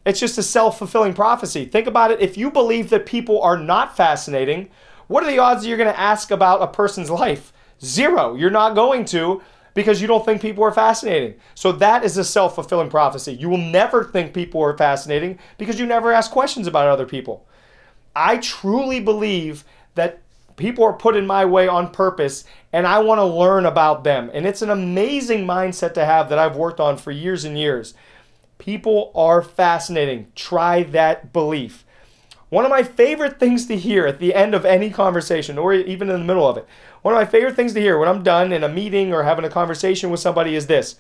It's 0.07 0.21
just 0.21 0.39
a 0.39 0.43
self 0.43 0.79
fulfilling 0.79 1.13
prophecy. 1.13 1.67
Think 1.67 1.89
about 1.89 2.13
it. 2.13 2.21
If 2.21 2.39
you 2.39 2.51
believe 2.51 2.91
that 2.91 3.05
people 3.05 3.43
are 3.43 3.59
not 3.59 3.97
fascinating, 3.97 4.71
what 5.09 5.25
are 5.25 5.31
the 5.31 5.41
odds 5.41 5.63
that 5.63 5.69
you're 5.69 5.77
going 5.77 5.93
to 5.93 6.01
ask 6.01 6.31
about 6.31 6.63
a 6.63 6.69
person's 6.69 7.11
life? 7.11 7.53
Zero. 7.85 8.37
You're 8.37 8.51
not 8.51 8.77
going 8.77 9.05
to 9.07 9.43
because 9.75 10.01
you 10.01 10.07
don't 10.07 10.25
think 10.25 10.41
people 10.41 10.65
are 10.65 10.73
fascinating. 10.73 11.35
So 11.55 11.73
that 11.73 12.05
is 12.05 12.17
a 12.17 12.25
self 12.25 12.55
fulfilling 12.55 12.89
prophecy. 12.89 13.35
You 13.35 13.49
will 13.49 13.59
never 13.59 14.05
think 14.05 14.33
people 14.33 14.63
are 14.63 14.79
fascinating 14.79 15.41
because 15.59 15.79
you 15.79 15.87
never 15.87 16.13
ask 16.13 16.31
questions 16.31 16.69
about 16.69 16.87
other 16.87 17.05
people. 17.05 17.47
I 18.15 18.39
truly 18.39 19.01
believe 19.01 19.65
that 19.97 20.21
people 20.55 20.85
are 20.85 20.93
put 20.93 21.17
in 21.17 21.27
my 21.27 21.45
way 21.45 21.69
on 21.69 21.91
purpose 21.91 22.45
and 22.73 22.87
I 22.87 23.01
want 23.01 23.19
to 23.19 23.25
learn 23.25 23.67
about 23.67 24.05
them. 24.05 24.31
And 24.33 24.47
it's 24.47 24.63
an 24.63 24.71
amazing 24.71 25.47
mindset 25.47 25.95
to 25.95 26.05
have 26.05 26.29
that 26.29 26.39
I've 26.39 26.57
worked 26.57 26.81
on 26.81 26.97
for 26.97 27.11
years 27.11 27.45
and 27.45 27.59
years. 27.59 27.95
People 28.59 29.13
are 29.15 29.43
fascinating. 29.43 30.27
Try 30.35 30.83
that 30.85 31.33
belief. 31.33 31.85
One 32.49 32.65
of 32.65 32.71
my 32.71 32.85
favorite 32.85 33.41
things 33.41 33.67
to 33.67 33.77
hear 33.77 34.07
at 34.07 34.21
the 34.21 34.35
end 34.35 34.55
of 34.55 34.65
any 34.65 34.91
conversation, 34.91 35.59
or 35.59 35.75
even 35.75 36.09
in 36.09 36.21
the 36.21 36.25
middle 36.25 36.49
of 36.49 36.57
it, 36.57 36.67
one 37.03 37.13
of 37.13 37.19
my 37.19 37.25
favorite 37.25 37.57
things 37.57 37.75
to 37.75 37.81
hear 37.81 37.99
when 37.99 38.09
I'm 38.09 38.23
done 38.23 38.53
in 38.53 38.63
a 38.65 38.69
meeting 38.69 39.13
or 39.13 39.25
having 39.25 39.45
a 39.45 39.51
conversation 39.51 40.11
with 40.11 40.21
somebody 40.21 40.55
is 40.55 40.67
this 40.67 40.97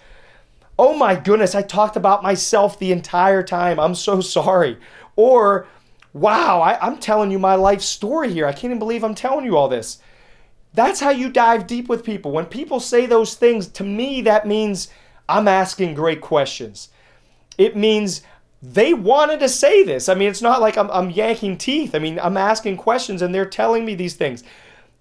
Oh 0.78 0.96
my 0.96 1.14
goodness, 1.14 1.54
I 1.54 1.62
talked 1.62 1.96
about 1.96 2.22
myself 2.22 2.78
the 2.78 2.92
entire 2.92 3.42
time. 3.42 3.80
I'm 3.80 3.94
so 3.94 4.20
sorry. 4.36 4.76
Or, 5.14 5.66
wow, 6.12 6.60
I, 6.60 6.86
am 6.86 6.98
telling 6.98 7.30
you 7.30 7.38
my 7.38 7.54
life 7.54 7.80
story 7.80 8.32
here. 8.32 8.46
I 8.46 8.52
can't 8.52 8.64
even 8.64 8.78
believe 8.78 9.02
I'm 9.02 9.14
telling 9.14 9.44
you 9.44 9.56
all 9.56 9.68
this. 9.68 9.98
That's 10.74 11.00
how 11.00 11.10
you 11.10 11.30
dive 11.30 11.66
deep 11.66 11.88
with 11.88 12.04
people. 12.04 12.32
When 12.32 12.44
people 12.44 12.80
say 12.80 13.06
those 13.06 13.34
things, 13.34 13.66
to 13.68 13.84
me, 13.84 14.20
that 14.22 14.46
means 14.46 14.88
I'm 15.26 15.48
asking 15.48 15.94
great 15.94 16.20
questions. 16.20 16.90
It 17.58 17.76
means 17.76 18.22
they 18.62 18.94
wanted 18.94 19.40
to 19.40 19.48
say 19.48 19.84
this. 19.84 20.08
I 20.08 20.14
mean, 20.14 20.28
it's 20.28 20.42
not 20.42 20.60
like 20.60 20.76
I'm, 20.76 20.90
I'm 20.90 21.10
yanking 21.10 21.58
teeth. 21.58 21.94
I 21.94 21.98
mean, 21.98 22.18
I'm 22.18 22.36
asking 22.36 22.78
questions 22.78 23.22
and 23.22 23.34
they're 23.34 23.46
telling 23.46 23.84
me 23.84 23.94
these 23.94 24.14
things. 24.14 24.42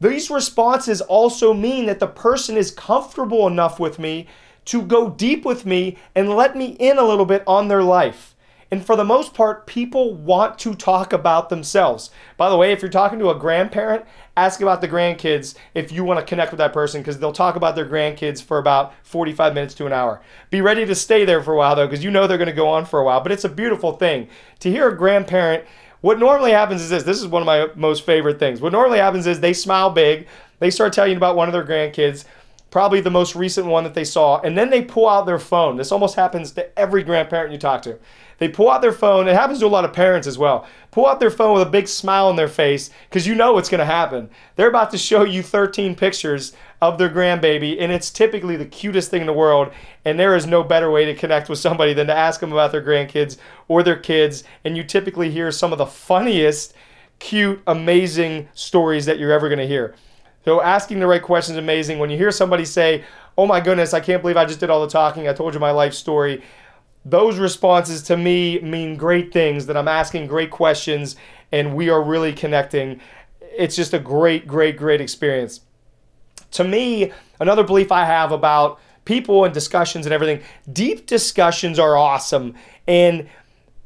These 0.01 0.29
responses 0.29 1.01
also 1.01 1.53
mean 1.53 1.85
that 1.85 1.99
the 1.99 2.07
person 2.07 2.57
is 2.57 2.71
comfortable 2.71 3.47
enough 3.47 3.79
with 3.79 3.97
me 3.97 4.27
to 4.65 4.81
go 4.81 5.09
deep 5.09 5.45
with 5.45 5.65
me 5.65 5.97
and 6.13 6.29
let 6.29 6.55
me 6.55 6.75
in 6.79 6.97
a 6.97 7.03
little 7.03 7.25
bit 7.25 7.43
on 7.47 7.67
their 7.67 7.83
life. 7.83 8.34
And 8.71 8.83
for 8.83 8.95
the 8.95 9.03
most 9.03 9.33
part, 9.33 9.67
people 9.67 10.15
want 10.15 10.57
to 10.59 10.73
talk 10.73 11.13
about 11.13 11.49
themselves. 11.49 12.09
By 12.35 12.49
the 12.49 12.57
way, 12.57 12.71
if 12.71 12.81
you're 12.81 12.89
talking 12.89 13.19
to 13.19 13.29
a 13.29 13.37
grandparent, 13.37 14.05
ask 14.35 14.59
about 14.61 14.81
the 14.81 14.87
grandkids 14.87 15.55
if 15.75 15.91
you 15.91 16.03
want 16.03 16.19
to 16.19 16.25
connect 16.25 16.51
with 16.51 16.57
that 16.57 16.73
person 16.73 17.01
because 17.01 17.19
they'll 17.19 17.31
talk 17.31 17.55
about 17.55 17.75
their 17.75 17.85
grandkids 17.85 18.41
for 18.41 18.57
about 18.57 18.93
45 19.03 19.53
minutes 19.53 19.75
to 19.75 19.85
an 19.85 19.93
hour. 19.93 20.21
Be 20.49 20.61
ready 20.61 20.85
to 20.85 20.95
stay 20.95 21.25
there 21.25 21.43
for 21.43 21.53
a 21.53 21.57
while 21.57 21.75
though 21.75 21.87
because 21.87 22.03
you 22.03 22.11
know 22.11 22.25
they're 22.25 22.37
going 22.37 22.47
to 22.47 22.53
go 22.53 22.67
on 22.67 22.85
for 22.85 22.99
a 22.99 23.05
while. 23.05 23.21
But 23.21 23.31
it's 23.31 23.45
a 23.45 23.49
beautiful 23.49 23.93
thing 23.93 24.29
to 24.59 24.71
hear 24.71 24.89
a 24.89 24.97
grandparent. 24.97 25.65
What 26.01 26.19
normally 26.19 26.51
happens 26.51 26.81
is 26.81 26.89
this 26.89 27.03
this 27.03 27.19
is 27.19 27.27
one 27.27 27.43
of 27.43 27.45
my 27.45 27.67
most 27.75 28.05
favorite 28.05 28.39
things. 28.39 28.61
What 28.61 28.71
normally 28.71 28.99
happens 28.99 29.27
is 29.27 29.39
they 29.39 29.53
smile 29.53 29.91
big, 29.91 30.27
they 30.59 30.71
start 30.71 30.93
telling 30.93 31.11
you 31.11 31.17
about 31.17 31.35
one 31.35 31.47
of 31.47 31.53
their 31.53 31.65
grandkids 31.65 32.25
probably 32.75 32.99
the 32.99 33.09
most 33.09 33.37
recent 33.37 33.65
one 33.65 33.85
that 33.85 33.93
they 33.93 34.03
saw, 34.03 34.37
and 34.41 34.57
then 34.57 34.69
they 34.69 34.81
pull 34.81 35.07
out 35.07 35.25
their 35.25 35.39
phone. 35.39 35.77
This 35.77 35.93
almost 35.93 36.13
happens 36.15 36.51
to 36.51 36.77
every 36.77 37.03
grandparent 37.03 37.53
you 37.53 37.57
talk 37.57 37.81
to. 37.83 37.97
They 38.37 38.49
pull 38.49 38.69
out 38.69 38.81
their 38.81 38.91
phone. 38.91 39.27
It 39.27 39.35
happens 39.35 39.59
to 39.59 39.65
a 39.65 39.67
lot 39.67 39.85
of 39.85 39.93
parents 39.93 40.27
as 40.27 40.37
well. 40.37 40.67
Pull 40.91 41.07
out 41.07 41.19
their 41.19 41.31
phone 41.31 41.53
with 41.53 41.67
a 41.67 41.71
big 41.71 41.87
smile 41.87 42.27
on 42.27 42.35
their 42.35 42.47
face 42.47 42.89
because 43.09 43.25
you 43.25 43.35
know 43.35 43.53
what's 43.53 43.69
going 43.69 43.79
to 43.79 43.85
happen. 43.85 44.29
They're 44.55 44.69
about 44.69 44.91
to 44.91 44.97
show 44.97 45.23
you 45.23 45.41
13 45.43 45.95
pictures 45.95 46.53
of 46.81 46.97
their 46.97 47.09
grandbaby, 47.09 47.77
and 47.79 47.91
it's 47.91 48.09
typically 48.09 48.55
the 48.55 48.65
cutest 48.65 49.09
thing 49.09 49.21
in 49.21 49.27
the 49.27 49.33
world. 49.33 49.71
And 50.03 50.19
there 50.19 50.35
is 50.35 50.45
no 50.45 50.63
better 50.63 50.91
way 50.91 51.05
to 51.05 51.15
connect 51.15 51.49
with 51.49 51.59
somebody 51.59 51.93
than 51.93 52.07
to 52.07 52.15
ask 52.15 52.39
them 52.39 52.51
about 52.51 52.71
their 52.71 52.83
grandkids 52.83 53.37
or 53.67 53.83
their 53.83 53.97
kids. 53.97 54.43
And 54.63 54.75
you 54.77 54.83
typically 54.83 55.31
hear 55.31 55.51
some 55.51 55.71
of 55.71 55.77
the 55.77 55.85
funniest, 55.85 56.73
cute, 57.19 57.61
amazing 57.67 58.49
stories 58.53 59.05
that 59.05 59.17
you're 59.19 59.31
ever 59.31 59.49
going 59.49 59.59
to 59.59 59.67
hear. 59.67 59.95
So 60.43 60.61
asking 60.61 60.99
the 60.99 61.07
right 61.07 61.23
questions 61.23 61.57
is 61.57 61.63
amazing. 61.63 61.97
When 61.97 62.11
you 62.11 62.17
hear 62.17 62.31
somebody 62.31 62.65
say, 62.65 63.03
"Oh 63.35 63.47
my 63.47 63.59
goodness, 63.59 63.95
I 63.95 63.99
can't 63.99 64.21
believe 64.21 64.37
I 64.37 64.45
just 64.45 64.59
did 64.59 64.69
all 64.69 64.81
the 64.81 64.91
talking. 64.91 65.27
I 65.27 65.33
told 65.33 65.55
you 65.55 65.59
my 65.59 65.71
life 65.71 65.93
story." 65.95 66.43
Those 67.05 67.37
responses 67.37 68.01
to 68.03 68.17
me 68.17 68.59
mean 68.59 68.97
great 68.97 69.31
things 69.31 69.67
that 69.67 69.77
I'm 69.77 69.87
asking 69.87 70.25
great 70.25 70.49
questions 70.49 71.15
and 71.51 71.75
we 71.75 71.89
are 71.89 72.01
really 72.01 72.33
connecting. 72.33 72.99
It's 73.41 73.75
just 73.75 73.93
a 73.93 73.99
great 73.99 74.47
great 74.47 74.75
great 74.75 75.01
experience. 75.01 75.61
To 76.51 76.63
me, 76.63 77.11
another 77.39 77.63
belief 77.63 77.91
I 77.91 78.05
have 78.05 78.31
about 78.31 78.79
people 79.05 79.45
and 79.45 79.53
discussions 79.53 80.07
and 80.07 80.13
everything, 80.13 80.41
deep 80.73 81.05
discussions 81.05 81.77
are 81.77 81.95
awesome 81.95 82.55
and 82.87 83.29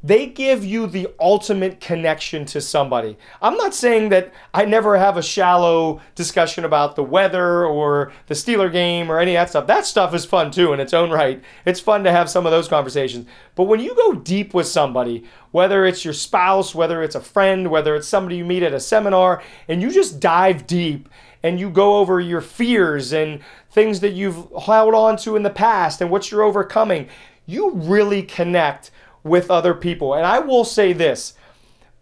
they 0.02 0.28
give 0.28 0.64
you 0.64 0.88
the 0.88 1.10
ultimate 1.20 1.82
connection 1.82 2.46
to 2.46 2.62
somebody. 2.62 3.18
I'm 3.42 3.58
not 3.58 3.76
saying 3.76 4.10
that 4.10 4.34
I 4.54 4.64
never 4.64 4.98
have 4.98 5.18
a 5.18 5.22
shallow 5.22 6.00
discussion 6.16 6.64
about 6.64 6.96
the 6.96 7.04
weather 7.04 7.66
or 7.66 8.14
the 8.28 8.34
Steeler 8.34 8.72
game 8.72 9.12
or 9.12 9.20
any 9.20 9.36
of 9.36 9.42
that 9.42 9.50
stuff. 9.50 9.68
That 9.68 9.86
stuff 9.86 10.14
is 10.14 10.26
fun 10.26 10.52
too 10.52 10.72
in 10.72 10.80
its 10.80 10.94
own 10.94 11.12
right. 11.12 11.44
It's 11.66 11.82
fun 11.82 12.06
to 12.06 12.12
have 12.12 12.30
some 12.30 12.46
of 12.46 12.52
those 12.52 12.70
conversations. 12.70 13.26
But 13.56 13.66
when 13.66 13.82
you 13.82 13.94
go 13.94 14.14
deep 14.14 14.54
with 14.54 14.68
somebody, 14.68 15.26
whether 15.52 15.86
it's 15.86 16.06
your 16.06 16.14
spouse, 16.14 16.74
whether 16.74 17.04
it's 17.04 17.16
a 17.16 17.22
friend, 17.22 17.70
whether 17.70 17.94
it's 17.96 18.08
somebody 18.08 18.38
you 18.38 18.46
meet 18.46 18.64
at 18.64 18.74
a 18.74 18.80
seminar, 18.80 19.44
and 19.68 19.82
you 19.82 19.92
just 19.92 20.22
dive 20.22 20.66
deep 20.66 21.10
and 21.44 21.60
you 21.60 21.70
go 21.70 21.98
over 21.98 22.22
your 22.22 22.42
fears 22.42 23.12
and 23.12 23.42
things 23.72 24.00
that 24.00 24.14
you've 24.14 24.48
held 24.64 24.94
on 24.94 25.18
to 25.18 25.36
in 25.36 25.44
the 25.44 25.50
past 25.50 26.00
and 26.02 26.10
what 26.10 26.32
you're 26.32 26.44
overcoming, 26.44 27.10
you 27.46 27.72
really 27.72 28.24
connect 28.24 28.92
with 29.24 29.52
other 29.52 29.74
people. 29.74 30.14
And 30.14 30.26
I 30.26 30.40
will 30.40 30.66
say 30.66 30.94
this 30.94 31.34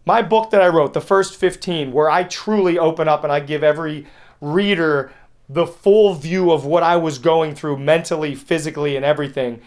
my 0.05 0.21
book 0.21 0.51
that 0.51 0.61
I 0.61 0.69
wrote, 0.69 0.93
the 0.93 1.01
first 1.01 1.35
15, 1.35 1.91
where 1.91 2.09
I 2.09 2.23
truly 2.23 2.79
open 2.79 3.09
up 3.09 3.23
and 3.23 3.31
I 3.31 3.41
give 3.41 3.61
every 3.61 4.07
reader 4.39 5.11
the 5.49 5.67
full 5.67 6.13
view 6.13 6.51
of 6.51 6.65
what 6.65 6.81
I 6.81 6.95
was 6.95 7.19
going 7.19 7.55
through 7.55 7.79
mentally, 7.79 8.33
physically, 8.33 8.95
and 8.95 9.03
everything. 9.03 9.61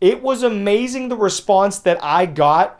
It 0.00 0.22
was 0.22 0.42
amazing 0.42 1.08
the 1.08 1.16
response 1.16 1.78
that 1.80 2.02
I 2.02 2.26
got. 2.26 2.78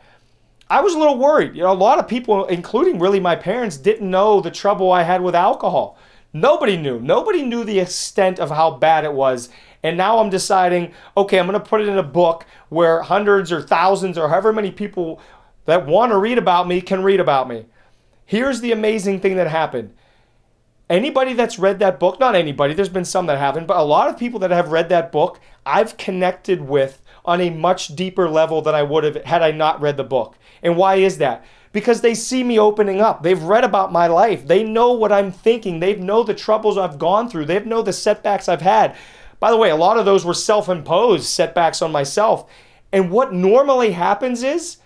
I 0.68 0.80
was 0.82 0.94
a 0.94 0.98
little 0.98 1.18
worried. 1.18 1.54
You 1.54 1.62
know, 1.62 1.72
a 1.72 1.74
lot 1.74 1.98
of 1.98 2.08
people, 2.08 2.44
including 2.46 2.98
really 2.98 3.20
my 3.20 3.36
parents, 3.36 3.78
didn't 3.78 4.10
know 4.10 4.40
the 4.40 4.50
trouble 4.50 4.92
I 4.92 5.02
had 5.02 5.22
with 5.22 5.34
alcohol. 5.34 5.98
Nobody 6.32 6.76
knew. 6.76 7.00
Nobody 7.00 7.42
knew 7.42 7.64
the 7.64 7.80
extent 7.80 8.38
of 8.38 8.50
how 8.50 8.72
bad 8.72 9.04
it 9.04 9.12
was. 9.14 9.48
And 9.86 9.96
now 9.96 10.18
I'm 10.18 10.30
deciding, 10.30 10.92
okay, 11.16 11.38
I'm 11.38 11.46
going 11.46 11.56
to 11.58 11.64
put 11.64 11.80
it 11.80 11.86
in 11.86 11.96
a 11.96 12.02
book 12.02 12.44
where 12.70 13.02
hundreds 13.02 13.52
or 13.52 13.62
thousands 13.62 14.18
or 14.18 14.28
however 14.28 14.52
many 14.52 14.72
people 14.72 15.20
that 15.66 15.86
want 15.86 16.10
to 16.10 16.18
read 16.18 16.38
about 16.38 16.66
me 16.66 16.80
can 16.80 17.04
read 17.04 17.20
about 17.20 17.48
me. 17.48 17.66
Here's 18.24 18.60
the 18.60 18.72
amazing 18.72 19.20
thing 19.20 19.36
that 19.36 19.46
happened. 19.46 19.94
Anybody 20.90 21.34
that's 21.34 21.60
read 21.60 21.78
that 21.78 22.00
book, 22.00 22.18
not 22.18 22.34
anybody, 22.34 22.74
there's 22.74 22.88
been 22.88 23.04
some 23.04 23.26
that 23.26 23.38
haven't, 23.38 23.68
but 23.68 23.76
a 23.76 23.84
lot 23.84 24.08
of 24.08 24.18
people 24.18 24.40
that 24.40 24.50
have 24.50 24.72
read 24.72 24.88
that 24.88 25.12
book, 25.12 25.38
I've 25.64 25.96
connected 25.96 26.62
with 26.62 27.00
on 27.24 27.40
a 27.40 27.50
much 27.50 27.94
deeper 27.94 28.28
level 28.28 28.62
than 28.62 28.74
I 28.74 28.82
would 28.82 29.04
have 29.04 29.24
had 29.24 29.40
I 29.40 29.52
not 29.52 29.80
read 29.80 29.96
the 29.96 30.02
book. 30.02 30.36
And 30.64 30.76
why 30.76 30.96
is 30.96 31.18
that? 31.18 31.44
Because 31.70 32.00
they 32.00 32.14
see 32.14 32.42
me 32.42 32.58
opening 32.58 33.00
up. 33.00 33.22
They've 33.22 33.40
read 33.40 33.62
about 33.62 33.92
my 33.92 34.08
life. 34.08 34.48
They 34.48 34.64
know 34.64 34.90
what 34.90 35.12
I'm 35.12 35.30
thinking. 35.30 35.78
They 35.78 35.94
know 35.94 36.24
the 36.24 36.34
troubles 36.34 36.76
I've 36.76 36.98
gone 36.98 37.28
through. 37.28 37.44
They 37.44 37.60
know 37.60 37.82
the 37.82 37.92
setbacks 37.92 38.48
I've 38.48 38.62
had. 38.62 38.96
By 39.46 39.52
the 39.52 39.58
way, 39.58 39.70
a 39.70 39.76
lot 39.76 39.96
of 39.96 40.04
those 40.04 40.24
were 40.24 40.34
self 40.34 40.68
imposed 40.68 41.26
setbacks 41.26 41.80
on 41.80 41.92
myself. 41.92 42.50
And 42.90 43.12
what 43.12 43.32
normally 43.32 43.92
happens 43.92 44.42
is 44.42 44.78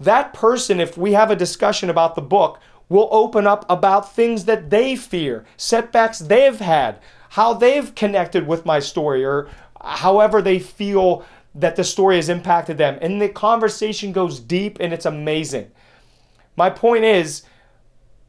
that 0.00 0.32
person, 0.32 0.80
if 0.80 0.96
we 0.96 1.12
have 1.12 1.30
a 1.30 1.36
discussion 1.36 1.90
about 1.90 2.14
the 2.14 2.22
book, 2.22 2.58
will 2.88 3.10
open 3.12 3.46
up 3.46 3.66
about 3.68 4.14
things 4.14 4.46
that 4.46 4.70
they 4.70 4.96
fear, 4.96 5.44
setbacks 5.58 6.20
they've 6.20 6.58
had, 6.58 7.00
how 7.28 7.52
they've 7.52 7.94
connected 7.94 8.46
with 8.46 8.64
my 8.64 8.80
story, 8.80 9.26
or 9.26 9.50
however 9.78 10.40
they 10.40 10.58
feel 10.58 11.22
that 11.54 11.76
the 11.76 11.84
story 11.84 12.16
has 12.16 12.30
impacted 12.30 12.78
them. 12.78 12.98
And 13.02 13.20
the 13.20 13.28
conversation 13.28 14.12
goes 14.12 14.40
deep 14.40 14.78
and 14.80 14.94
it's 14.94 15.04
amazing. 15.04 15.70
My 16.56 16.70
point 16.70 17.04
is, 17.04 17.42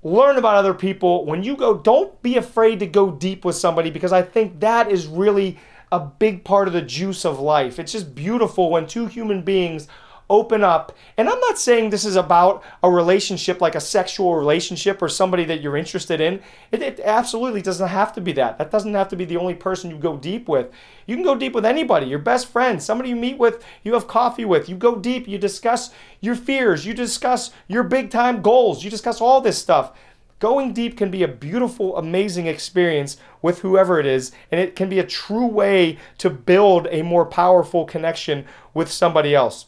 learn 0.03 0.35
about 0.35 0.55
other 0.55 0.73
people. 0.73 1.25
When 1.25 1.41
you 1.41 1.55
go, 1.55 1.77
don't 1.77 2.21
be 2.21 2.35
afraid 2.35 2.79
to 2.79 2.85
go 2.85 3.11
deep 3.11 3.45
with 3.45 3.55
somebody 3.55 3.89
because 3.89 4.11
I 4.11 4.23
think 4.23 4.59
that 4.59 4.91
is 4.91 5.07
really 5.07 5.57
a 5.91 5.99
big 5.99 6.43
part 6.43 6.67
of 6.67 6.73
the 6.73 6.81
juice 6.81 7.25
of 7.25 7.39
life. 7.39 7.79
It's 7.79 7.91
just 7.91 8.15
beautiful 8.15 8.69
when 8.69 8.87
two 8.87 9.07
human 9.07 9.41
beings 9.41 9.87
open 10.29 10.63
up. 10.63 10.95
And 11.17 11.27
I'm 11.27 11.39
not 11.39 11.57
saying 11.57 11.89
this 11.89 12.05
is 12.05 12.15
about 12.15 12.63
a 12.83 12.91
relationship 12.91 13.61
like 13.61 13.75
a 13.75 13.81
sexual 13.81 14.35
relationship 14.35 15.01
or 15.01 15.09
somebody 15.09 15.43
that 15.45 15.61
you're 15.61 15.75
interested 15.75 16.21
in. 16.21 16.41
It, 16.71 16.81
it, 16.83 16.99
absolutely 16.99 17.61
doesn't 17.61 17.87
have 17.87 18.13
to 18.13 18.21
be 18.21 18.33
that. 18.33 18.57
That 18.59 18.69
doesn't 18.69 18.93
have 18.93 19.09
to 19.09 19.15
be 19.15 19.25
the 19.25 19.37
only 19.37 19.55
person 19.55 19.89
you 19.89 19.97
go 19.97 20.17
deep 20.17 20.47
with. 20.47 20.71
You 21.07 21.15
can 21.15 21.25
go 21.25 21.35
deep 21.35 21.53
with 21.53 21.65
anybody, 21.65 22.05
your 22.05 22.19
best 22.19 22.49
friend, 22.49 22.81
somebody 22.81 23.09
you 23.09 23.15
meet 23.15 23.39
with, 23.39 23.63
you 23.83 23.93
have 23.95 24.07
coffee 24.07 24.45
with. 24.45 24.69
You 24.69 24.75
go 24.75 24.95
deep, 24.95 25.27
you 25.27 25.39
discuss 25.39 25.89
your 26.21 26.35
fears, 26.35 26.85
you 26.85 26.93
discuss 26.93 27.49
your 27.67 27.83
big 27.83 28.11
time 28.11 28.43
goals, 28.43 28.83
you 28.83 28.91
discuss 28.91 29.19
all 29.19 29.41
this 29.41 29.57
stuff. 29.57 29.93
Going 30.39 30.71
deep 30.73 30.97
can 30.97 31.11
be 31.11 31.21
a 31.21 31.27
beautiful, 31.27 31.97
amazing 31.97 32.47
experience 32.47 33.17
with 33.41 33.59
whoever 33.59 33.99
it 33.99 34.05
is, 34.05 34.31
and 34.51 34.59
it 34.59 34.75
can 34.75 34.87
be 34.87 34.99
a 34.99 35.05
true 35.05 35.45
way 35.45 35.97
to 36.17 36.29
build 36.29 36.87
a 36.91 37.01
more 37.01 37.25
powerful 37.25 37.85
connection 37.85 38.45
with 38.73 38.89
somebody 38.89 39.35
else. 39.35 39.65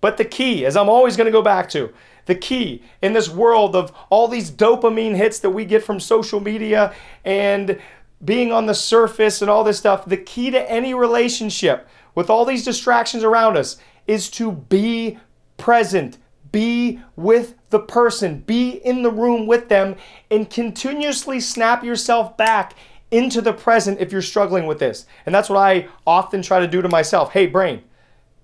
But 0.00 0.16
the 0.16 0.24
key, 0.24 0.66
as 0.66 0.76
I'm 0.76 0.88
always 0.88 1.16
going 1.16 1.26
to 1.26 1.32
go 1.32 1.42
back 1.42 1.68
to, 1.70 1.92
the 2.26 2.34
key 2.34 2.82
in 3.00 3.12
this 3.12 3.28
world 3.28 3.76
of 3.76 3.92
all 4.10 4.26
these 4.26 4.50
dopamine 4.50 5.14
hits 5.14 5.38
that 5.40 5.50
we 5.50 5.64
get 5.64 5.84
from 5.84 6.00
social 6.00 6.40
media 6.40 6.92
and 7.24 7.80
being 8.24 8.52
on 8.52 8.66
the 8.66 8.74
surface 8.74 9.42
and 9.42 9.50
all 9.50 9.64
this 9.64 9.78
stuff, 9.78 10.04
the 10.04 10.16
key 10.16 10.50
to 10.50 10.70
any 10.70 10.92
relationship 10.92 11.88
with 12.14 12.30
all 12.30 12.44
these 12.44 12.64
distractions 12.64 13.22
around 13.22 13.56
us 13.56 13.76
is 14.06 14.28
to 14.30 14.52
be 14.52 15.18
present, 15.56 16.18
be 16.52 17.00
with 17.16 17.54
the 17.70 17.80
person, 17.80 18.40
be 18.40 18.70
in 18.70 19.02
the 19.02 19.10
room 19.10 19.46
with 19.46 19.68
them, 19.68 19.96
and 20.30 20.48
continuously 20.48 21.40
snap 21.40 21.82
yourself 21.82 22.36
back 22.36 22.74
into 23.10 23.40
the 23.40 23.52
present 23.52 24.00
if 24.00 24.12
you're 24.12 24.22
struggling 24.22 24.66
with 24.66 24.78
this. 24.78 25.06
And 25.26 25.34
that's 25.34 25.48
what 25.48 25.58
I 25.58 25.88
often 26.06 26.42
try 26.42 26.60
to 26.60 26.68
do 26.68 26.82
to 26.82 26.88
myself. 26.88 27.32
Hey, 27.32 27.46
brain, 27.46 27.82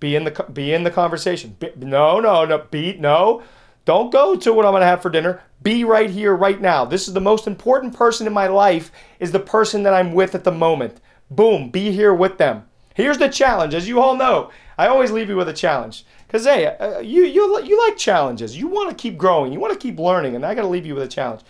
be 0.00 0.16
in 0.16 0.24
the 0.24 0.46
be 0.52 0.72
in 0.72 0.84
the 0.84 0.90
conversation. 0.90 1.56
Be, 1.58 1.72
no, 1.76 2.20
no, 2.20 2.44
no. 2.44 2.58
Be 2.70 2.96
no. 2.98 3.42
Don't 3.84 4.12
go 4.12 4.36
to 4.36 4.52
what 4.52 4.66
I'm 4.66 4.72
going 4.72 4.82
to 4.82 4.86
have 4.86 5.00
for 5.00 5.10
dinner. 5.10 5.42
Be 5.62 5.82
right 5.84 6.10
here, 6.10 6.36
right 6.36 6.60
now. 6.60 6.84
This 6.84 7.08
is 7.08 7.14
the 7.14 7.20
most 7.20 7.46
important 7.46 7.94
person 7.94 8.26
in 8.26 8.32
my 8.32 8.46
life. 8.46 8.92
Is 9.18 9.32
the 9.32 9.40
person 9.40 9.82
that 9.84 9.94
I'm 9.94 10.12
with 10.12 10.34
at 10.34 10.44
the 10.44 10.52
moment. 10.52 11.00
Boom. 11.30 11.70
Be 11.70 11.90
here 11.90 12.14
with 12.14 12.38
them. 12.38 12.64
Here's 12.94 13.18
the 13.18 13.28
challenge. 13.28 13.74
As 13.74 13.88
you 13.88 14.00
all 14.00 14.16
know, 14.16 14.50
I 14.76 14.88
always 14.88 15.10
leave 15.10 15.28
you 15.28 15.36
with 15.36 15.48
a 15.48 15.54
challenge. 15.54 16.04
Cause 16.28 16.44
hey, 16.44 16.66
uh, 16.66 16.99
you 17.00 17.25
you 17.25 17.62
you 17.62 17.78
like 17.87 17.97
challenges. 17.97 18.56
You 18.56 18.68
want 18.68 18.90
to 18.90 18.94
keep 18.94 19.16
growing. 19.16 19.52
You 19.52 19.61
want 19.61 19.73
to 19.73 19.78
keep 19.78 19.99
learning, 19.99 20.37
and 20.37 20.44
I 20.44 20.54
got 20.54 20.62
to 20.62 20.68
leave 20.68 20.85
you 20.85 20.94
with 20.94 21.04
a 21.04 21.08
challenge. 21.08 21.40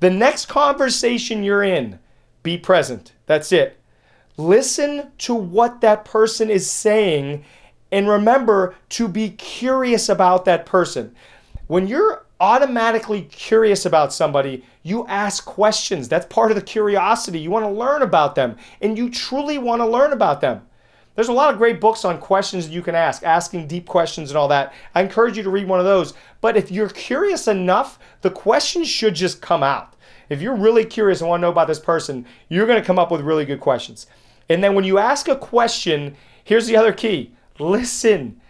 The 0.00 0.10
next 0.10 0.46
conversation 0.46 1.42
you're 1.42 1.62
in, 1.62 1.98
be 2.42 2.58
present. 2.58 3.12
That's 3.24 3.50
it. 3.50 3.80
Listen 4.36 5.10
to 5.18 5.34
what 5.34 5.80
that 5.80 6.04
person 6.04 6.50
is 6.50 6.70
saying 6.70 7.44
and 7.90 8.08
remember 8.08 8.74
to 8.90 9.08
be 9.08 9.30
curious 9.30 10.08
about 10.08 10.44
that 10.44 10.66
person. 10.66 11.14
When 11.66 11.86
you're 11.86 12.26
automatically 12.40 13.22
curious 13.22 13.86
about 13.86 14.12
somebody, 14.12 14.64
you 14.82 15.06
ask 15.06 15.44
questions. 15.44 16.08
That's 16.08 16.26
part 16.26 16.50
of 16.50 16.56
the 16.56 16.62
curiosity. 16.62 17.38
You 17.38 17.50
want 17.50 17.64
to 17.64 17.70
learn 17.70 18.02
about 18.02 18.34
them, 18.34 18.56
and 18.82 18.98
you 18.98 19.08
truly 19.08 19.56
want 19.56 19.80
to 19.80 19.86
learn 19.86 20.12
about 20.12 20.40
them. 20.40 20.65
There's 21.16 21.28
a 21.28 21.32
lot 21.32 21.50
of 21.50 21.58
great 21.58 21.80
books 21.80 22.04
on 22.04 22.18
questions 22.18 22.66
that 22.66 22.74
you 22.74 22.82
can 22.82 22.94
ask, 22.94 23.22
asking 23.24 23.66
deep 23.66 23.86
questions 23.86 24.30
and 24.30 24.38
all 24.38 24.48
that. 24.48 24.72
I 24.94 25.02
encourage 25.02 25.36
you 25.36 25.42
to 25.42 25.50
read 25.50 25.66
one 25.66 25.80
of 25.80 25.86
those. 25.86 26.14
But 26.40 26.56
if 26.56 26.70
you're 26.70 26.90
curious 26.90 27.48
enough, 27.48 27.98
the 28.20 28.30
questions 28.30 28.88
should 28.88 29.14
just 29.14 29.40
come 29.40 29.62
out. 29.62 29.94
If 30.28 30.42
you're 30.42 30.54
really 30.54 30.84
curious 30.84 31.20
and 31.20 31.30
want 31.30 31.40
to 31.40 31.42
know 31.42 31.50
about 31.50 31.68
this 31.68 31.80
person, 31.80 32.26
you're 32.48 32.66
going 32.66 32.80
to 32.80 32.86
come 32.86 32.98
up 32.98 33.10
with 33.10 33.22
really 33.22 33.44
good 33.44 33.60
questions. 33.60 34.06
And 34.48 34.62
then 34.62 34.74
when 34.74 34.84
you 34.84 34.98
ask 34.98 35.26
a 35.26 35.36
question, 35.36 36.16
here's 36.44 36.66
the 36.66 36.76
other 36.76 36.92
key 36.92 37.32
Listen. 37.58 38.40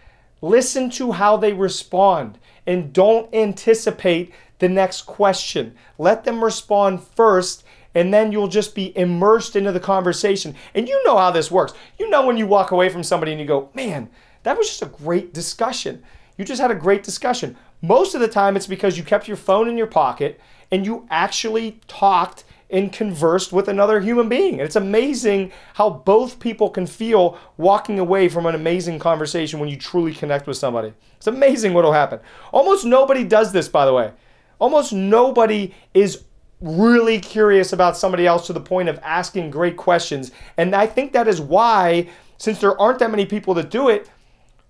Listen 0.41 0.89
to 0.91 1.13
how 1.13 1.37
they 1.37 1.53
respond 1.53 2.37
and 2.67 2.93
don't 2.93 3.33
anticipate 3.33 4.31
the 4.59 4.69
next 4.69 5.03
question. 5.03 5.73
Let 5.97 6.23
them 6.23 6.43
respond 6.43 7.01
first 7.01 7.63
and 7.95 8.13
then 8.13 8.31
you'll 8.31 8.47
just 8.47 8.75
be 8.75 8.95
immersed 8.97 9.55
into 9.55 9.71
the 9.71 9.79
conversation. 9.79 10.55
And 10.73 10.87
you 10.87 11.01
know 11.05 11.17
how 11.17 11.31
this 11.31 11.51
works. 11.51 11.73
You 11.97 12.09
know 12.09 12.25
when 12.25 12.37
you 12.37 12.47
walk 12.47 12.71
away 12.71 12.89
from 12.89 13.03
somebody 13.03 13.31
and 13.31 13.41
you 13.41 13.47
go, 13.47 13.69
man, 13.73 14.09
that 14.43 14.57
was 14.57 14.67
just 14.67 14.81
a 14.81 14.85
great 15.03 15.33
discussion. 15.33 16.03
You 16.37 16.45
just 16.45 16.61
had 16.61 16.71
a 16.71 16.75
great 16.75 17.03
discussion. 17.03 17.57
Most 17.81 18.15
of 18.15 18.21
the 18.21 18.27
time, 18.27 18.55
it's 18.55 18.67
because 18.67 18.97
you 18.97 19.03
kept 19.03 19.27
your 19.27 19.37
phone 19.37 19.67
in 19.67 19.77
your 19.77 19.87
pocket 19.87 20.39
and 20.71 20.85
you 20.85 21.07
actually 21.09 21.79
talked 21.87 22.43
and 22.69 22.91
conversed 22.91 23.53
with 23.53 23.69
another 23.69 23.99
human 24.01 24.27
being. 24.27 24.53
And 24.53 24.61
it's 24.61 24.75
amazing 24.75 25.51
how 25.75 25.89
both 25.89 26.39
people 26.39 26.69
can 26.69 26.85
feel 26.85 27.37
walking 27.55 27.97
away 27.97 28.27
from 28.27 28.45
an 28.45 28.55
amazing 28.55 28.99
conversation 28.99 29.59
when 29.59 29.69
you 29.69 29.77
truly 29.77 30.13
connect 30.13 30.47
with 30.47 30.57
somebody. 30.57 30.93
It's 31.15 31.27
amazing 31.27 31.73
what'll 31.73 31.93
happen. 31.93 32.19
Almost 32.51 32.85
nobody 32.85 33.23
does 33.23 33.53
this, 33.53 33.69
by 33.69 33.85
the 33.85 33.93
way. 33.93 34.11
Almost 34.59 34.91
nobody 34.91 35.73
is 35.93 36.23
really 36.59 37.19
curious 37.19 37.73
about 37.73 37.97
somebody 37.97 38.25
else 38.25 38.47
to 38.47 38.53
the 38.53 38.59
point 38.59 38.89
of 38.89 38.99
asking 39.03 39.51
great 39.51 39.77
questions. 39.77 40.31
And 40.57 40.75
I 40.75 40.87
think 40.87 41.13
that 41.13 41.27
is 41.27 41.39
why, 41.39 42.09
since 42.37 42.59
there 42.59 42.79
aren't 42.79 42.99
that 42.99 43.11
many 43.11 43.25
people 43.25 43.53
that 43.55 43.69
do 43.69 43.89
it, 43.89 44.09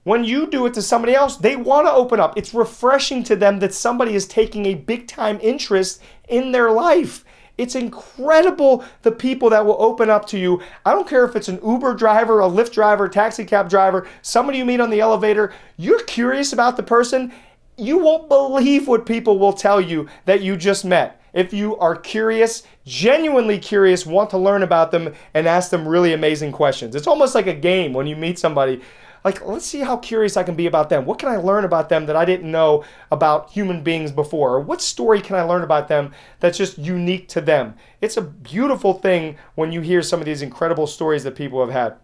when 0.04 0.24
you 0.24 0.48
do 0.48 0.66
it 0.66 0.74
to 0.76 0.82
somebody 0.82 1.14
else, 1.14 1.36
they 1.36 1.58
want 1.58 1.86
to 1.86 1.92
open 1.92 2.20
up. 2.20 2.38
It's 2.38 2.54
refreshing 2.54 3.24
to 3.26 3.36
them 3.36 3.60
that 3.60 3.74
somebody 3.74 4.16
is 4.16 4.26
taking 4.26 4.66
a 4.66 4.76
big 4.76 5.08
time 5.08 5.38
interest 5.42 6.02
in 6.30 6.54
their 6.54 6.72
life. 6.72 7.26
It's 7.58 7.76
incredible 7.76 8.86
the 9.02 9.12
people 9.12 9.50
that 9.50 9.66
will 9.66 9.82
open 9.82 10.10
up 10.10 10.26
to 10.28 10.38
you. 10.38 10.62
I 10.86 10.94
don't 10.94 11.10
care 11.10 11.26
if 11.26 11.36
it's 11.36 11.50
an 11.50 11.60
Uber 11.66 11.96
driver, 11.96 12.40
a 12.40 12.46
Lyft 12.48 12.72
driver, 12.72 13.10
taxi 13.10 13.44
cab 13.44 13.70
driver, 13.70 14.08
somebody 14.22 14.60
you 14.60 14.66
meet 14.66 14.80
on 14.80 14.92
the 14.92 15.02
elevator. 15.02 15.54
You're 15.76 16.04
curious 16.04 16.54
about 16.54 16.78
the 16.78 16.84
person. 16.84 17.34
You 17.76 17.98
won't 17.98 18.30
believe 18.30 18.88
what 18.88 19.06
people 19.06 19.40
will 19.40 19.54
tell 19.54 19.82
you 19.82 20.08
that 20.26 20.42
you 20.42 20.56
just 20.56 20.86
met. 20.86 21.22
If 21.38 21.54
you 21.54 21.78
are 21.78 21.96
curious, 21.96 22.64
genuinely 22.84 23.60
curious, 23.60 24.08
want 24.08 24.32
to 24.32 24.40
learn 24.40 24.64
about 24.64 24.90
them, 24.90 25.14
and 25.36 25.48
ask 25.48 25.70
them 25.70 25.88
really 25.88 26.14
amazing 26.14 26.52
questions. 26.52 26.96
It's 26.96 27.06
almost 27.06 27.36
like 27.36 27.46
a 27.46 27.54
game 27.54 27.94
when 27.94 28.08
you 28.08 28.16
meet 28.16 28.40
somebody 28.40 28.82
like 29.24 29.46
let's 29.46 29.66
see 29.66 29.82
how 29.82 29.98
curious 29.98 30.38
I 30.38 30.44
can 30.44 30.56
be 30.56 30.68
about 30.68 30.90
them. 30.90 31.06
What 31.06 31.20
can 31.20 31.30
I 31.30 31.36
learn 31.36 31.66
about 31.66 31.90
them 31.90 32.06
that 32.06 32.16
I 32.16 32.24
didn't 32.24 32.50
know 32.50 32.86
about 33.12 33.52
human 33.52 33.84
beings 33.84 34.12
before? 34.12 34.56
Or 34.56 34.60
what 34.62 34.82
story 34.82 35.22
can 35.22 35.36
I 35.36 35.42
learn 35.42 35.64
about 35.64 35.88
them 35.90 36.14
that's 36.40 36.58
just 36.58 36.78
unique 36.78 37.28
to 37.30 37.42
them? 37.42 37.76
It's 38.02 38.18
a 38.18 38.22
beautiful 38.22 38.94
thing 38.94 39.36
when 39.56 39.72
you 39.72 39.82
hear 39.82 40.02
some 40.02 40.20
of 40.22 40.26
these 40.26 40.42
incredible 40.42 40.88
stories 40.88 41.24
that 41.24 41.36
people 41.36 41.60
have 41.60 41.74
had. 41.74 41.98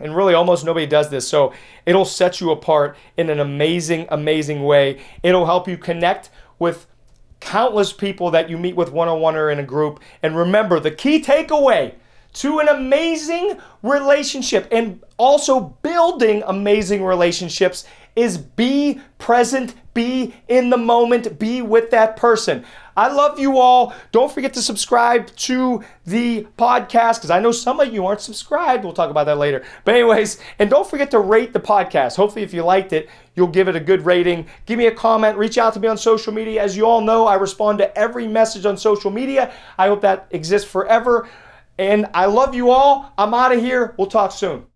And 0.00 0.16
really, 0.16 0.34
almost 0.34 0.64
nobody 0.64 0.86
does 0.86 1.08
this. 1.08 1.28
So 1.28 1.52
it'll 1.86 2.04
set 2.04 2.40
you 2.40 2.50
apart 2.50 2.96
in 3.16 3.30
an 3.30 3.38
amazing, 3.38 4.06
amazing 4.08 4.64
way. 4.64 5.00
It'll 5.22 5.46
help 5.46 5.68
you 5.68 5.76
connect 5.76 6.30
with 6.58 6.86
countless 7.40 7.92
people 7.92 8.30
that 8.30 8.48
you 8.48 8.56
meet 8.56 8.76
with 8.76 8.92
one 8.92 9.08
on 9.08 9.20
one 9.20 9.36
or 9.36 9.50
in 9.50 9.58
a 9.58 9.64
group. 9.64 10.00
And 10.22 10.36
remember, 10.36 10.78
the 10.78 10.90
key 10.90 11.22
takeaway 11.22 11.94
to 12.32 12.60
an 12.60 12.68
amazing 12.68 13.58
relationship 13.82 14.68
and 14.70 15.02
also 15.16 15.60
building 15.82 16.42
amazing 16.46 17.02
relationships 17.04 17.84
is 18.16 18.38
be 18.38 19.00
present, 19.18 19.74
be 19.94 20.34
in 20.48 20.70
the 20.70 20.76
moment, 20.76 21.38
be 21.38 21.62
with 21.62 21.90
that 21.90 22.16
person. 22.16 22.64
I 22.96 23.08
love 23.08 23.38
you 23.38 23.58
all. 23.58 23.94
Don't 24.12 24.30
forget 24.30 24.52
to 24.54 24.62
subscribe 24.62 25.34
to 25.36 25.82
the 26.04 26.46
podcast 26.58 27.16
because 27.16 27.30
I 27.30 27.40
know 27.40 27.52
some 27.52 27.80
of 27.80 27.92
you 27.92 28.04
aren't 28.04 28.20
subscribed. 28.20 28.84
We'll 28.84 28.92
talk 28.92 29.10
about 29.10 29.24
that 29.24 29.38
later. 29.38 29.64
But, 29.84 29.94
anyways, 29.94 30.38
and 30.58 30.68
don't 30.68 30.88
forget 30.88 31.10
to 31.12 31.18
rate 31.18 31.52
the 31.52 31.60
podcast. 31.60 32.16
Hopefully, 32.16 32.42
if 32.42 32.52
you 32.52 32.62
liked 32.62 32.92
it, 32.92 33.08
you'll 33.34 33.48
give 33.48 33.68
it 33.68 33.76
a 33.76 33.80
good 33.80 34.04
rating. 34.04 34.46
Give 34.66 34.78
me 34.78 34.86
a 34.86 34.94
comment. 34.94 35.38
Reach 35.38 35.56
out 35.56 35.72
to 35.74 35.80
me 35.80 35.88
on 35.88 35.96
social 35.96 36.32
media. 36.32 36.62
As 36.62 36.76
you 36.76 36.84
all 36.84 37.00
know, 37.00 37.26
I 37.26 37.36
respond 37.36 37.78
to 37.78 37.98
every 37.98 38.28
message 38.28 38.66
on 38.66 38.76
social 38.76 39.10
media. 39.10 39.52
I 39.78 39.88
hope 39.88 40.02
that 40.02 40.26
exists 40.30 40.68
forever. 40.70 41.28
And 41.78 42.06
I 42.12 42.26
love 42.26 42.54
you 42.54 42.70
all. 42.70 43.12
I'm 43.16 43.32
out 43.32 43.52
of 43.52 43.60
here. 43.60 43.94
We'll 43.96 44.08
talk 44.08 44.32
soon. 44.32 44.69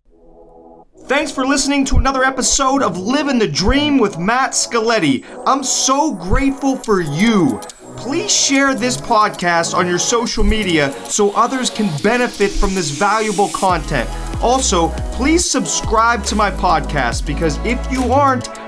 Thanks 1.03 1.31
for 1.31 1.45
listening 1.45 1.85
to 1.85 1.97
another 1.97 2.23
episode 2.23 2.81
of 2.81 2.97
Living 2.97 3.37
the 3.37 3.47
Dream 3.47 3.99
with 3.99 4.17
Matt 4.17 4.51
Scaletti. 4.53 5.23
I'm 5.45 5.63
so 5.63 6.15
grateful 6.15 6.77
for 6.77 6.99
you. 6.99 7.61
Please 7.95 8.31
share 8.35 8.73
this 8.73 8.97
podcast 8.97 9.75
on 9.75 9.87
your 9.87 9.99
social 9.99 10.43
media 10.43 10.91
so 11.05 11.29
others 11.35 11.69
can 11.69 11.95
benefit 12.01 12.49
from 12.49 12.73
this 12.73 12.89
valuable 12.89 13.49
content. 13.49 14.09
Also, 14.41 14.89
please 15.11 15.47
subscribe 15.47 16.23
to 16.23 16.35
my 16.35 16.49
podcast 16.49 17.23
because 17.27 17.57
if 17.65 17.79
you 17.91 18.11
aren't, 18.11 18.47